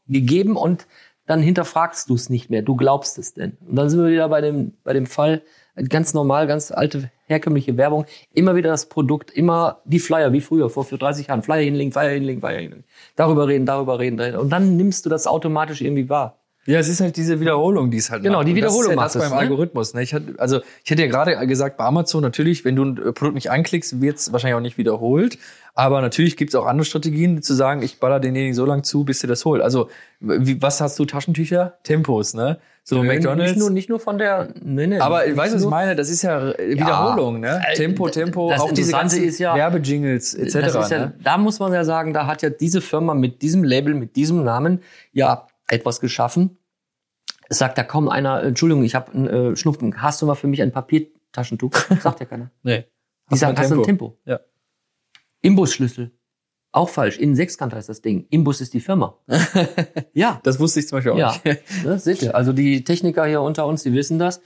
vorgegeben 0.07 0.57
und 0.57 0.87
dann 1.27 1.41
hinterfragst 1.41 2.11
du 2.11 2.15
es 2.15 2.29
nicht 2.29 2.51
mehr. 2.51 2.63
Du 2.63 2.77
glaubst 2.77 3.19
es 3.19 3.33
denn. 3.33 3.57
Und 3.67 3.77
dann 3.77 3.89
sind 3.89 4.03
wir 4.03 4.11
wieder 4.11 4.29
bei 4.29 4.41
dem, 4.41 4.75
bei 4.85 4.93
dem 4.93 5.07
Fall, 5.07 5.43
äh, 5.75 5.85
ganz 5.85 6.13
normal, 6.13 6.47
ganz 6.47 6.71
alte, 6.71 7.11
herkömmliche 7.27 7.77
Werbung. 7.79 8.05
Immer 8.35 8.57
wieder 8.57 8.71
das 8.71 8.89
Produkt, 8.89 9.31
immer 9.31 9.81
die 9.87 10.01
Flyer, 10.01 10.33
wie 10.33 10.43
früher, 10.43 10.69
vor, 10.69 10.85
vor 10.85 10.99
30 10.99 11.29
Jahren. 11.29 11.43
Flyer 11.43 11.63
hinlegen, 11.63 11.93
Flyer 11.93 12.11
hinlegen, 12.11 12.41
Flyer 12.41 12.61
hinlegen. 12.61 12.85
Darüber 13.17 13.49
reden, 13.49 13.65
darüber 13.65 13.99
reden. 13.99 14.21
reden. 14.21 14.37
Und 14.37 14.51
dann 14.51 14.77
nimmst 14.77 15.07
du 15.07 15.11
das 15.11 15.27
automatisch 15.27 15.81
irgendwie 15.81 16.11
wahr. 16.11 16.44
Ja, 16.67 16.79
es 16.79 16.89
ist 16.89 17.01
halt 17.01 17.17
diese 17.17 17.41
Wiederholung, 17.41 17.91
die 17.91 17.99
es 17.99 18.11
halt 18.11 18.23
Genau, 18.23 18.39
macht. 18.39 18.47
die 18.47 18.53
Und 18.53 18.57
Wiederholung 18.57 18.83
das 18.83 18.91
ist 18.91 18.91
ja 18.91 18.97
macht 19.03 19.15
das 19.15 19.23
beim 19.23 19.33
ne? 19.33 19.37
Algorithmus. 19.39 19.95
Ne? 19.95 20.03
Ich 20.03 20.15
hatte, 20.15 20.35
also 20.39 20.61
ich 20.83 20.91
hätte 20.91 21.03
ja 21.03 21.09
gerade 21.09 21.47
gesagt, 21.47 21.77
bei 21.77 21.85
Amazon 21.85 22.23
natürlich, 22.23 22.65
wenn 22.65 22.77
du 22.77 22.85
ein 22.85 22.97
äh, 22.99 23.13
Produkt 23.13 23.35
nicht 23.35 23.51
anklickst, 23.51 24.01
wird 24.01 24.17
es 24.19 24.33
wahrscheinlich 24.33 24.57
auch 24.57 24.61
nicht 24.61 24.79
wiederholt. 24.79 25.39
Aber 25.75 26.01
natürlich 26.01 26.37
gibt 26.37 26.51
es 26.51 26.55
auch 26.55 26.67
andere 26.67 26.85
Strategien, 26.85 27.43
zu 27.43 27.53
sagen, 27.53 27.83
ich 27.83 27.99
baller 27.99 28.21
denjenigen 28.21 28.55
so 28.55 28.65
lang 28.65 28.85
zu, 28.85 29.05
bis 29.05 29.19
dir 29.19 29.27
das 29.27 29.45
holt. 29.45 29.61
Also 29.61 29.89
wie, 30.21 30.63
was 30.63 30.81
hast 30.81 30.99
du? 30.99 31.05
Taschentücher? 31.05 31.75
Tempos, 31.83 32.33
ne? 32.35 32.59
So 32.87 33.03
McDonalds. 33.03 33.53
Nicht 33.53 33.59
nur, 33.59 33.71
nicht 33.71 33.89
nur 33.89 33.99
von 33.99 34.19
der, 34.19 34.49
nee, 34.63 34.87
nee. 34.87 34.99
aber 34.99 35.25
nicht 35.25 35.37
weißt 35.39 35.53
du, 35.55 35.57
was 35.57 35.65
ich 35.65 35.71
meine? 35.71 35.97
Das 35.97 36.11
ist 36.11 36.21
ja 36.23 36.51
äh, 36.51 36.73
Wiederholung, 36.75 37.41
ne? 37.41 37.63
Äh, 37.67 37.75
Tempo, 37.77 38.09
Tempo, 38.11 38.51
das 38.51 38.61
auch 38.61 38.73
diese 38.73 38.93
ganzen 38.93 39.25
ist 39.25 39.39
ja- 39.39 39.55
Werbejingles 39.57 40.35
etc. 40.35 40.55
ja, 40.55 40.99
ne? 40.99 41.15
Da 41.23 41.39
muss 41.39 41.59
man 41.61 41.73
ja 41.73 41.85
sagen, 41.85 42.13
da 42.13 42.27
hat 42.27 42.43
ja 42.43 42.51
diese 42.51 42.83
Firma 42.83 43.15
mit 43.15 43.41
diesem 43.41 43.65
Label, 43.65 43.95
mit 43.95 44.17
diesem 44.17 44.45
Namen 44.45 44.81
ja 45.13 45.47
etwas 45.69 46.01
geschaffen. 46.01 46.59
Es 47.49 47.59
sagt 47.59 47.79
ja 47.79 47.85
kaum 47.85 48.09
einer, 48.09 48.43
Entschuldigung, 48.43 48.85
ich 48.85 48.95
habe 48.95 49.13
einen 49.13 49.27
äh, 49.27 49.57
Schnupfen. 49.57 50.03
Hast 50.03 50.23
du 50.23 50.27
mal 50.27 50.35
für 50.35 50.47
mich 50.47 50.63
ein 50.63 50.73
Papiertaschentuch? 50.73 51.75
Sagt 52.01 52.21
ja 52.21 52.27
keiner. 52.27 52.51
Nee. 52.63 52.85
Die 53.31 53.37
sagen, 53.37 53.57
hast 53.57 53.71
du 53.71 53.77
ein 53.77 53.83
Tempo? 53.83 54.19
Ja. 54.25 54.41
Imbusschlüssel. 55.41 56.13
Auch 56.73 56.89
falsch. 56.89 57.19
In 57.19 57.37
Sechskant 57.37 57.73
heißt 57.73 57.89
das 57.89 58.03
Ding. 58.03 58.27
Imbus 58.31 58.61
ist 58.61 58.75
die 58.75 58.81
Firma. 58.81 59.19
ja. 60.13 60.41
Das 60.43 60.59
wusste 60.59 60.81
ich 60.81 60.89
zum 60.89 60.97
Beispiel 60.97 61.13
auch 61.13 61.19
Ja, 61.19 61.35
nicht. 61.45 62.01
seht 62.01 62.23
ihr. 62.23 62.35
Also 62.35 62.53
die 62.53 62.83
Techniker 62.83 63.25
hier 63.27 63.43
unter 63.43 63.67
uns, 63.67 63.85
die 63.85 63.93
wissen 63.93 64.19
das. 64.19 64.41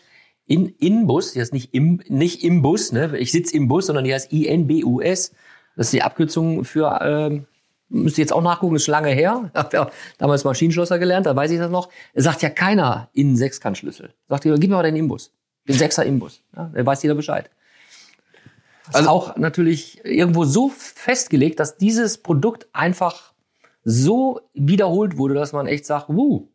In 0.45 0.67
Inbus, 0.67 1.35
heißt 1.35 1.53
nicht 1.53 1.73
im, 1.75 2.03
nicht 2.09 2.45
im 2.45 2.63
Bus, 2.63 2.93
ne? 2.93 3.17
Ich 3.19 3.33
sitze 3.33 3.57
im 3.57 3.69
Bus, 3.69 3.87
sondern 3.87 4.05
die 4.05 4.13
heißt 4.15 4.33
INBUS. 4.33 5.33
Das 5.77 5.87
ist 5.87 5.93
die 5.93 6.03
Abkürzung 6.03 6.65
für, 6.65 6.99
ähm, 7.03 7.47
müsst 7.89 8.19
ihr 8.19 8.23
jetzt 8.23 8.33
auch 8.33 8.43
nachgucken, 8.43 8.77
ist 8.77 8.85
schon 8.85 8.93
lange 8.93 9.11
her. 9.11 9.51
Hab 9.55 9.73
ja 9.73 9.91
damals 10.19 10.45
Maschinenschlosser 10.45 10.99
gelernt, 10.99 11.27
da 11.27 11.35
weiß 11.35 11.51
ich 11.51 11.59
das 11.59 11.71
noch. 11.71 11.89
Sagt 12.15 12.43
ja 12.43 12.51
keiner 12.51 13.09
in 13.13 13.37
Sechskantschlüssel. 13.37 14.13
Sagt 14.29 14.45
ihr, 14.45 14.55
gib 14.59 14.71
mir 14.71 14.77
mal 14.77 14.83
den 14.83 14.97
Imbus. 14.97 15.33
Den 15.67 15.77
Sechser 15.77 16.05
Imbus. 16.05 16.43
Ja, 16.57 16.71
da 16.75 16.85
weiß 16.87 17.03
jeder 17.03 17.15
Bescheid. 17.15 17.51
Also 18.87 18.99
Also- 18.99 19.11
auch 19.11 19.37
natürlich 19.37 20.05
irgendwo 20.05 20.45
so 20.45 20.69
festgelegt, 20.71 21.61
dass 21.61 21.77
dieses 21.77 22.19
Produkt 22.19 22.69
einfach 22.73 23.33
so 23.85 24.41
wiederholt 24.55 25.17
wurde, 25.19 25.35
dass 25.35 25.53
man 25.53 25.67
echt 25.67 25.87
sagt, 25.87 26.09
wuh, 26.09 26.49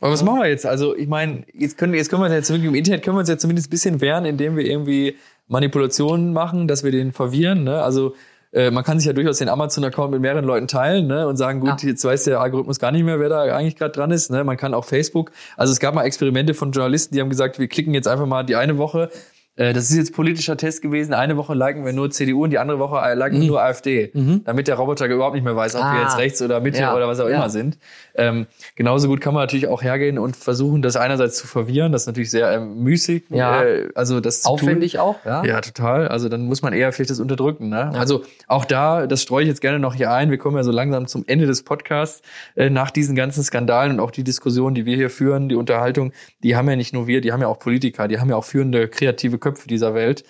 Aber 0.00 0.12
was 0.12 0.22
machen 0.22 0.38
wir 0.40 0.46
jetzt? 0.48 0.64
Also, 0.64 0.94
ich 0.94 1.08
meine, 1.08 1.44
jetzt 1.52 1.76
können, 1.76 1.92
jetzt 1.92 2.08
können 2.08 2.22
wir 2.22 2.26
uns 2.26 2.34
jetzt 2.34 2.50
wirklich 2.50 2.68
im 2.68 2.74
Internet 2.76 3.02
können 3.02 3.16
wir 3.16 3.20
uns 3.20 3.28
jetzt 3.28 3.40
zumindest 3.42 3.66
ein 3.66 3.70
bisschen 3.70 4.00
wehren, 4.00 4.24
indem 4.26 4.56
wir 4.56 4.64
irgendwie 4.64 5.16
Manipulationen 5.48 6.32
machen, 6.32 6.68
dass 6.68 6.84
wir 6.84 6.92
den 6.92 7.10
verwirren. 7.12 7.64
Ne? 7.64 7.82
Also, 7.82 8.14
äh, 8.52 8.70
man 8.70 8.84
kann 8.84 8.98
sich 8.98 9.06
ja 9.06 9.12
durchaus 9.12 9.38
den 9.38 9.48
Amazon-Account 9.48 10.10
mit 10.10 10.20
mehreren 10.20 10.44
Leuten 10.44 10.68
teilen 10.68 11.06
ne? 11.06 11.26
und 11.28 11.36
sagen, 11.36 11.60
gut, 11.60 11.82
Ja. 11.82 11.88
jetzt 11.90 12.04
weiß 12.04 12.24
der 12.24 12.40
Algorithmus 12.40 12.78
gar 12.78 12.92
nicht 12.92 13.04
mehr, 13.04 13.20
wer 13.20 13.28
da 13.28 13.42
eigentlich 13.42 13.76
gerade 13.76 13.92
dran 13.92 14.10
ist. 14.10 14.30
Ne? 14.30 14.44
Man 14.44 14.56
kann 14.56 14.74
auch 14.74 14.84
Facebook. 14.84 15.30
Also 15.56 15.72
es 15.72 15.80
gab 15.80 15.94
mal 15.94 16.04
Experimente 16.04 16.54
von 16.54 16.72
Journalisten, 16.72 17.14
die 17.14 17.20
haben 17.20 17.30
gesagt, 17.30 17.58
wir 17.58 17.68
klicken 17.68 17.94
jetzt 17.94 18.08
einfach 18.08 18.26
mal 18.26 18.44
die 18.44 18.56
eine 18.56 18.78
Woche. 18.78 19.10
Äh, 19.58 19.72
Das 19.74 19.90
ist 19.90 19.96
jetzt 19.96 20.14
politischer 20.14 20.56
Test 20.56 20.80
gewesen. 20.82 21.12
Eine 21.12 21.36
Woche 21.36 21.54
liken 21.54 21.84
wir 21.84 21.92
nur 21.92 22.10
CDU 22.10 22.44
und 22.44 22.50
die 22.50 22.58
andere 22.58 22.78
Woche 22.78 22.96
äh, 23.04 23.14
liken 23.14 23.40
wir 23.40 23.46
nur 23.48 23.62
AfD, 23.62 24.10
damit 24.44 24.68
der 24.68 24.76
Roboter 24.76 25.06
überhaupt 25.06 25.34
nicht 25.34 25.44
mehr 25.44 25.54
weiß, 25.56 25.74
ob 25.74 25.82
wir 25.82 25.88
Mhm. 25.90 25.96
Ah. 25.98 26.02
jetzt 26.04 26.18
rechts 26.18 26.40
oder 26.42 26.60
Mitte 26.60 26.80
Ja. 26.80 26.94
oder 26.96 27.06
was 27.08 27.20
auch 27.20 27.28
Ja. 27.28 27.36
immer 27.36 27.50
sind. 27.50 27.78
Ähm, 28.14 28.46
genauso 28.76 29.08
gut 29.08 29.20
kann 29.20 29.34
man 29.34 29.42
natürlich 29.42 29.66
auch 29.68 29.82
hergehen 29.82 30.18
und 30.18 30.36
versuchen, 30.36 30.80
das 30.82 30.96
einerseits 30.96 31.36
zu 31.36 31.46
verwirren. 31.46 31.92
Das 31.92 32.02
ist 32.02 32.06
natürlich 32.06 32.30
sehr 32.30 32.50
ähm, 32.52 32.82
müßig. 32.82 33.24
Ja. 33.30 33.62
Äh, 33.64 33.88
also 33.94 34.20
das 34.20 34.42
zu 34.42 34.48
aufwendig 34.48 34.92
Tun. 34.92 35.00
auch, 35.00 35.16
ja. 35.24 35.44
Ja, 35.44 35.60
total. 35.60 36.08
Also 36.08 36.28
dann 36.28 36.42
muss 36.46 36.62
man 36.62 36.72
eher 36.72 36.92
vielleicht 36.92 37.10
das 37.10 37.20
unterdrücken. 37.20 37.68
Ne? 37.68 37.92
Also 37.94 38.22
auch 38.46 38.64
da, 38.64 39.06
das 39.06 39.22
streue 39.22 39.42
ich 39.42 39.48
jetzt 39.48 39.60
gerne 39.60 39.78
noch 39.78 39.94
hier 39.94 40.10
ein. 40.12 40.30
Wir 40.30 40.38
kommen 40.38 40.56
ja 40.56 40.62
so 40.62 40.72
langsam 40.72 41.06
zum 41.06 41.24
Ende 41.26 41.46
des 41.46 41.62
Podcasts. 41.64 42.22
Äh, 42.56 42.70
nach 42.70 42.90
diesen 42.90 43.14
ganzen 43.16 43.42
Skandalen 43.44 43.92
und 43.92 44.00
auch 44.00 44.10
die 44.10 44.24
Diskussion, 44.24 44.74
die 44.74 44.84
wir 44.86 44.96
hier 44.96 45.10
führen, 45.10 45.48
die 45.48 45.54
Unterhaltung, 45.54 46.12
die 46.42 46.54
haben 46.56 46.68
ja 46.68 46.76
nicht 46.76 46.92
nur 46.94 47.06
wir, 47.06 47.20
die 47.20 47.32
haben 47.32 47.40
ja 47.40 47.48
auch 47.48 47.58
Politiker, 47.58 48.08
die 48.08 48.18
haben 48.20 48.28
ja 48.30 48.36
auch 48.36 48.44
führende 48.44 48.88
kreative 48.88 49.38
Köpfe 49.38 49.47
dieser 49.68 49.94
Welt. 49.94 50.24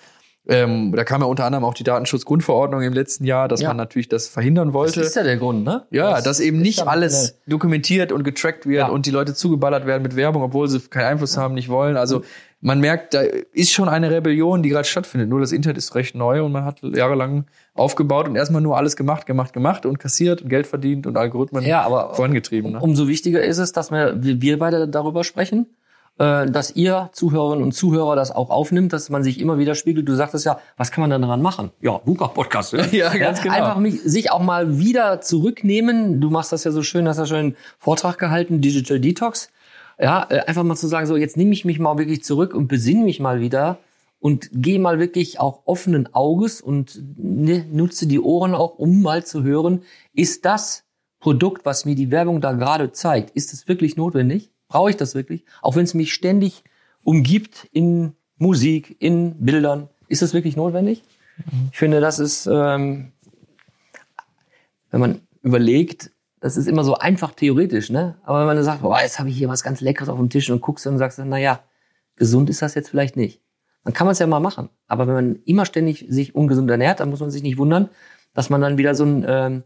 Ähm, 0.47 0.93
da 0.95 1.03
kam 1.03 1.21
ja 1.21 1.27
unter 1.27 1.45
anderem 1.45 1.63
auch 1.63 1.75
die 1.75 1.83
Datenschutzgrundverordnung 1.83 2.81
im 2.81 2.93
letzten 2.93 3.23
Jahr, 3.25 3.47
dass 3.47 3.61
Ja. 3.61 3.67
man 3.67 3.77
natürlich 3.77 4.09
das 4.09 4.27
verhindern 4.27 4.69
Das 4.69 4.73
wollte. 4.73 5.01
ist 5.01 5.15
ja 5.15 5.21
der 5.21 5.37
Grund, 5.37 5.63
ne? 5.63 5.85
Ja, 5.91 6.13
Das 6.15 6.23
dass 6.23 6.39
eben 6.39 6.59
nicht 6.59 6.79
ja 6.79 6.85
alles 6.87 7.37
dokumentiert 7.45 8.11
und 8.11 8.23
getrackt 8.23 8.65
wird 8.65 8.79
Ja. 8.79 8.87
und 8.87 9.05
die 9.05 9.11
Leute 9.11 9.35
zugeballert 9.35 9.85
werden 9.85 10.01
mit 10.01 10.15
Werbung, 10.15 10.41
obwohl 10.41 10.67
sie 10.67 10.79
keinen 10.79 11.05
Einfluss 11.05 11.37
haben, 11.37 11.53
nicht 11.53 11.69
wollen. 11.69 11.97
Also 11.97 12.23
man 12.61 12.79
merkt, 12.79 13.13
da 13.13 13.21
ist 13.53 13.71
schon 13.71 13.89
eine 13.89 14.09
Rebellion, 14.09 14.63
die 14.63 14.69
gerade 14.69 14.87
stattfindet. 14.87 15.29
Nur 15.29 15.39
das 15.39 15.51
Internet 15.51 15.77
ist 15.77 15.93
recht 15.93 16.15
neu 16.15 16.43
und 16.43 16.51
man 16.51 16.65
hat 16.65 16.79
jahrelang 16.81 17.45
aufgebaut 17.75 18.27
und 18.27 18.35
erstmal 18.35 18.61
nur 18.61 18.75
alles 18.75 18.95
gemacht, 18.95 19.25
gemacht, 19.27 19.53
gemacht 19.53 19.85
und 19.85 19.99
kassiert 19.99 20.41
und 20.41 20.49
Geld 20.49 20.65
verdient 20.65 21.05
und 21.05 21.15
Algorithmen 21.15 21.63
Ja, 21.63 21.81
aber 21.83 22.15
vorangetrieben. 22.15 22.71
Ne? 22.71 22.79
umso 22.79 23.07
wichtiger 23.07 23.43
ist 23.43 23.59
es, 23.59 23.71
dass 23.71 23.91
wir, 23.91 24.15
wir 24.19 24.57
beide 24.57 24.87
darüber 24.87 25.23
sprechen, 25.23 25.67
dass 26.19 26.75
ihr 26.75 27.09
Zuhörerinnen 27.13 27.63
und 27.63 27.71
Zuhörer 27.71 28.17
das 28.17 28.31
auch 28.31 28.49
aufnimmt, 28.49 28.91
dass 28.91 29.09
man 29.09 29.23
sich 29.23 29.39
immer 29.39 29.57
wieder 29.57 29.73
spiegelt. 29.73 30.07
Du 30.09 30.15
sagtest 30.15 30.45
ja, 30.45 30.59
was 30.75 30.91
kann 30.91 31.01
man 31.01 31.09
denn 31.09 31.21
daran 31.21 31.41
machen? 31.41 31.71
Ja, 31.79 32.01
VUCA-Podcast. 32.03 32.73
Ne? 32.73 32.87
Ja, 32.91 33.15
ganz 33.15 33.41
genau. 33.41 33.55
Einfach 33.55 33.77
mich, 33.77 34.01
sich 34.03 34.29
auch 34.29 34.41
mal 34.41 34.79
wieder 34.79 35.21
zurücknehmen. 35.21 36.19
Du 36.19 36.29
machst 36.29 36.51
das 36.51 36.65
ja 36.65 36.71
so 36.71 36.83
schön, 36.83 37.07
hast 37.07 37.19
ja 37.19 37.25
schon 37.25 37.37
einen 37.37 37.55
Vortrag 37.77 38.17
gehalten, 38.17 38.59
Digital 38.59 38.99
Detox. 38.99 39.49
Ja, 39.97 40.27
äh, 40.29 40.39
einfach 40.41 40.63
mal 40.63 40.75
zu 40.75 40.87
sagen, 40.87 41.07
so 41.07 41.15
jetzt 41.15 41.37
nehme 41.37 41.53
ich 41.53 41.63
mich 41.63 41.79
mal 41.79 41.97
wirklich 41.97 42.21
zurück 42.23 42.53
und 42.53 42.67
besinne 42.67 43.05
mich 43.05 43.21
mal 43.21 43.39
wieder 43.39 43.77
und 44.19 44.49
gehe 44.51 44.79
mal 44.79 44.99
wirklich 44.99 45.39
auch 45.39 45.61
offenen 45.63 46.13
Auges 46.13 46.59
und 46.59 47.01
ne, 47.17 47.65
nutze 47.71 48.07
die 48.07 48.19
Ohren 48.19 48.53
auch, 48.53 48.77
um 48.77 49.01
mal 49.01 49.25
zu 49.25 49.43
hören, 49.43 49.83
ist 50.13 50.43
das 50.43 50.83
Produkt, 51.19 51.65
was 51.65 51.85
mir 51.85 51.95
die 51.95 52.11
Werbung 52.11 52.41
da 52.41 52.53
gerade 52.53 52.91
zeigt, 52.91 53.31
ist 53.31 53.53
es 53.53 53.67
wirklich 53.67 53.97
notwendig? 53.97 54.51
Brauche 54.69 54.89
ich 54.89 54.97
das 54.97 55.13
wirklich? 55.15 55.43
Auch 55.61 55.75
wenn 55.75 55.83
es 55.83 55.93
mich 55.93 56.13
ständig 56.13 56.63
umgibt 57.03 57.67
in 57.73 58.13
Musik, 58.37 58.95
in 58.99 59.43
Bildern, 59.43 59.89
ist 60.07 60.21
das 60.21 60.33
wirklich 60.33 60.55
notwendig? 60.55 61.03
Ich 61.71 61.77
finde, 61.77 61.99
das 61.99 62.19
ist 62.19 62.47
ähm, 62.47 63.11
wenn 64.91 64.99
man 64.99 65.21
überlegt, 65.41 66.11
das 66.39 66.57
ist 66.57 66.67
immer 66.67 66.83
so 66.83 66.95
einfach 66.95 67.33
theoretisch, 67.33 67.89
ne? 67.89 68.15
Aber 68.23 68.39
wenn 68.39 68.47
man 68.47 68.55
dann 68.55 68.65
sagt, 68.65 68.81
boah, 68.81 68.99
jetzt 69.01 69.19
habe 69.19 69.29
ich 69.29 69.37
hier 69.37 69.49
was 69.49 69.63
ganz 69.63 69.81
Leckeres 69.81 70.09
auf 70.09 70.17
dem 70.17 70.29
Tisch 70.29 70.49
und 70.49 70.61
guckst 70.61 70.87
und 70.87 70.97
sagst, 70.97 71.19
dann, 71.19 71.29
na 71.29 71.37
ja, 71.37 71.63
gesund 72.15 72.49
ist 72.49 72.61
das 72.61 72.75
jetzt 72.75 72.89
vielleicht 72.89 73.17
nicht. 73.17 73.41
Dann 73.83 73.93
kann 73.93 74.05
man 74.05 74.13
es 74.13 74.19
ja 74.19 74.27
mal 74.27 74.39
machen. 74.39 74.69
Aber 74.87 75.07
wenn 75.07 75.13
man 75.15 75.35
immer 75.45 75.65
ständig 75.65 76.05
sich 76.09 76.35
ungesund 76.35 76.69
ernährt, 76.69 76.99
dann 76.99 77.09
muss 77.09 77.19
man 77.19 77.31
sich 77.31 77.43
nicht 77.43 77.57
wundern, 77.57 77.89
dass 78.33 78.49
man 78.49 78.61
dann 78.61 78.77
wieder 78.77 78.95
so 78.95 79.03
ein 79.05 79.25
ähm, 79.27 79.63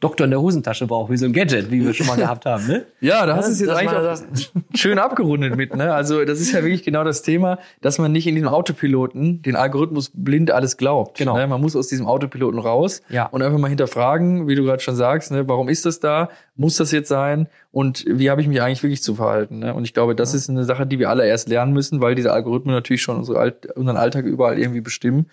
Doktor 0.00 0.24
in 0.24 0.30
der 0.30 0.40
Hosentasche 0.40 0.86
braucht, 0.86 1.10
wie 1.10 1.16
so 1.16 1.24
ein 1.24 1.32
Gadget, 1.32 1.70
wie 1.70 1.84
wir 1.84 1.94
schon 1.94 2.06
mal 2.06 2.16
gehabt 2.16 2.44
haben. 2.46 2.66
Ne? 2.66 2.84
Ja, 3.00 3.26
da 3.26 3.36
hast 3.36 3.48
du 3.48 3.52
es 3.52 3.60
jetzt 3.60 3.68
Dass 3.70 3.78
eigentlich 3.78 4.48
auch 4.52 4.62
schön 4.74 4.98
abgerundet 4.98 5.56
mit. 5.56 5.74
Ne? 5.76 5.92
Also 5.92 6.24
das 6.24 6.40
ist 6.40 6.52
ja 6.52 6.62
wirklich 6.62 6.82
genau 6.82 7.04
das 7.04 7.22
Thema, 7.22 7.58
dass 7.80 7.98
man 7.98 8.12
nicht 8.12 8.26
in 8.26 8.34
diesem 8.34 8.48
Autopiloten 8.48 9.42
den 9.42 9.56
Algorithmus 9.56 10.10
blind 10.14 10.50
alles 10.50 10.76
glaubt. 10.76 11.18
Genau. 11.18 11.36
Ne? 11.36 11.46
Man 11.46 11.60
muss 11.60 11.76
aus 11.76 11.88
diesem 11.88 12.06
Autopiloten 12.06 12.58
raus 12.58 13.02
Ja. 13.08 13.26
und 13.26 13.42
einfach 13.42 13.58
mal 13.58 13.68
hinterfragen, 13.68 14.46
wie 14.48 14.54
du 14.54 14.64
gerade 14.64 14.82
schon 14.82 14.96
sagst, 14.96 15.30
ne? 15.30 15.48
warum 15.48 15.68
ist 15.68 15.86
das 15.86 16.00
da? 16.00 16.28
Muss 16.56 16.76
das 16.76 16.92
jetzt 16.92 17.08
sein? 17.08 17.48
Und 17.72 18.04
wie 18.06 18.30
habe 18.30 18.40
ich 18.40 18.46
mich 18.48 18.62
eigentlich 18.62 18.82
wirklich 18.82 19.02
zu 19.02 19.14
verhalten? 19.16 19.58
Ne? 19.58 19.74
Und 19.74 19.84
ich 19.84 19.94
glaube, 19.94 20.14
das 20.14 20.34
ist 20.34 20.48
eine 20.48 20.64
Sache, 20.64 20.86
die 20.86 20.98
wir 20.98 21.10
alle 21.10 21.26
erst 21.26 21.48
lernen 21.48 21.72
müssen, 21.72 22.00
weil 22.00 22.14
diese 22.14 22.32
Algorithmen 22.32 22.74
natürlich 22.74 23.02
schon 23.02 23.16
unsere 23.16 23.38
Alt 23.38 23.66
unseren 23.74 23.96
Alltag 23.96 24.24
überall 24.24 24.58
irgendwie 24.58 24.80
bestimmen. 24.80 25.26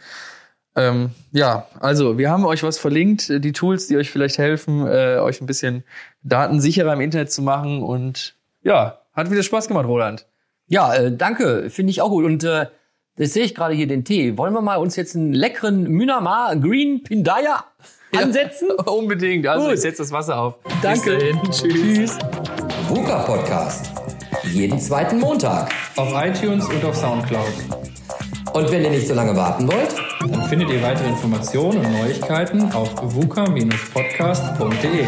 Ähm, 0.76 1.12
ja, 1.32 1.68
also 1.80 2.18
wir 2.18 2.30
haben 2.30 2.46
euch 2.46 2.64
was 2.64 2.78
verlinkt, 2.78 3.30
äh, 3.30 3.40
die 3.40 3.52
Tools, 3.52 3.88
die 3.88 3.98
euch 3.98 4.10
vielleicht 4.10 4.38
helfen, 4.38 4.88
äh, 4.88 5.18
euch 5.20 5.42
ein 5.42 5.46
bisschen 5.46 5.84
datensicherer 6.24 6.94
im 6.94 7.02
Internet 7.02 7.32
zu 7.32 7.42
machen. 7.42 7.84
Und 7.84 8.36
ja, 8.64 9.00
hat 9.14 9.32
wieder 9.32 9.44
Spaß 9.44 9.68
gemacht, 9.68 9.86
Roland. 9.86 10.28
Ja, 10.68 10.94
äh, 10.94 11.12
danke, 11.16 11.70
finde 11.70 11.92
ich 11.92 12.02
auch 12.02 12.10
gut. 12.10 12.24
Und 12.24 12.44
äh, 12.46 12.68
das 13.18 13.34
sehe 13.34 13.44
ich 13.44 13.54
gerade 13.54 13.74
hier 13.74 13.88
den 13.88 14.06
Tee. 14.06 14.38
Wollen 14.38 14.54
wir 14.54 14.62
mal 14.62 14.78
uns 14.78 14.96
jetzt 14.96 15.16
einen 15.16 15.34
leckeren 15.34 15.84
Myanmar 15.90 16.56
Green 16.56 17.04
Pindaya 17.04 17.66
ansetzen? 18.16 18.72
Unbedingt. 18.86 19.46
Also 19.48 19.66
Gut. 19.66 19.76
ich 19.76 19.82
setze 19.82 20.04
das 20.04 20.12
Wasser 20.14 20.40
auf. 20.40 20.60
Danke. 20.82 21.18
Bis 21.18 21.20
dahin. 21.20 21.52
Tschüss. 21.52 22.18
VUCA 22.88 23.24
Podcast. 23.24 23.92
Jeden 24.44 24.80
zweiten 24.80 25.20
Montag. 25.20 25.70
auf 25.98 26.14
iTunes 26.16 26.66
und 26.68 26.84
auf 26.86 26.96
Soundcloud. 26.96 27.52
Und 28.54 28.72
wenn 28.72 28.84
ihr 28.84 28.90
nicht 28.92 29.08
so 29.08 29.14
lange 29.14 29.36
warten 29.36 29.68
wollt, 29.68 29.94
findet 30.52 30.70
ihr 30.70 30.84
weitere 30.84 31.08
Informationen 31.08 31.78
und 31.78 31.94
Neuigkeiten 31.94 32.74
auf 32.74 32.94
vuca-podcast.de. 33.02 35.06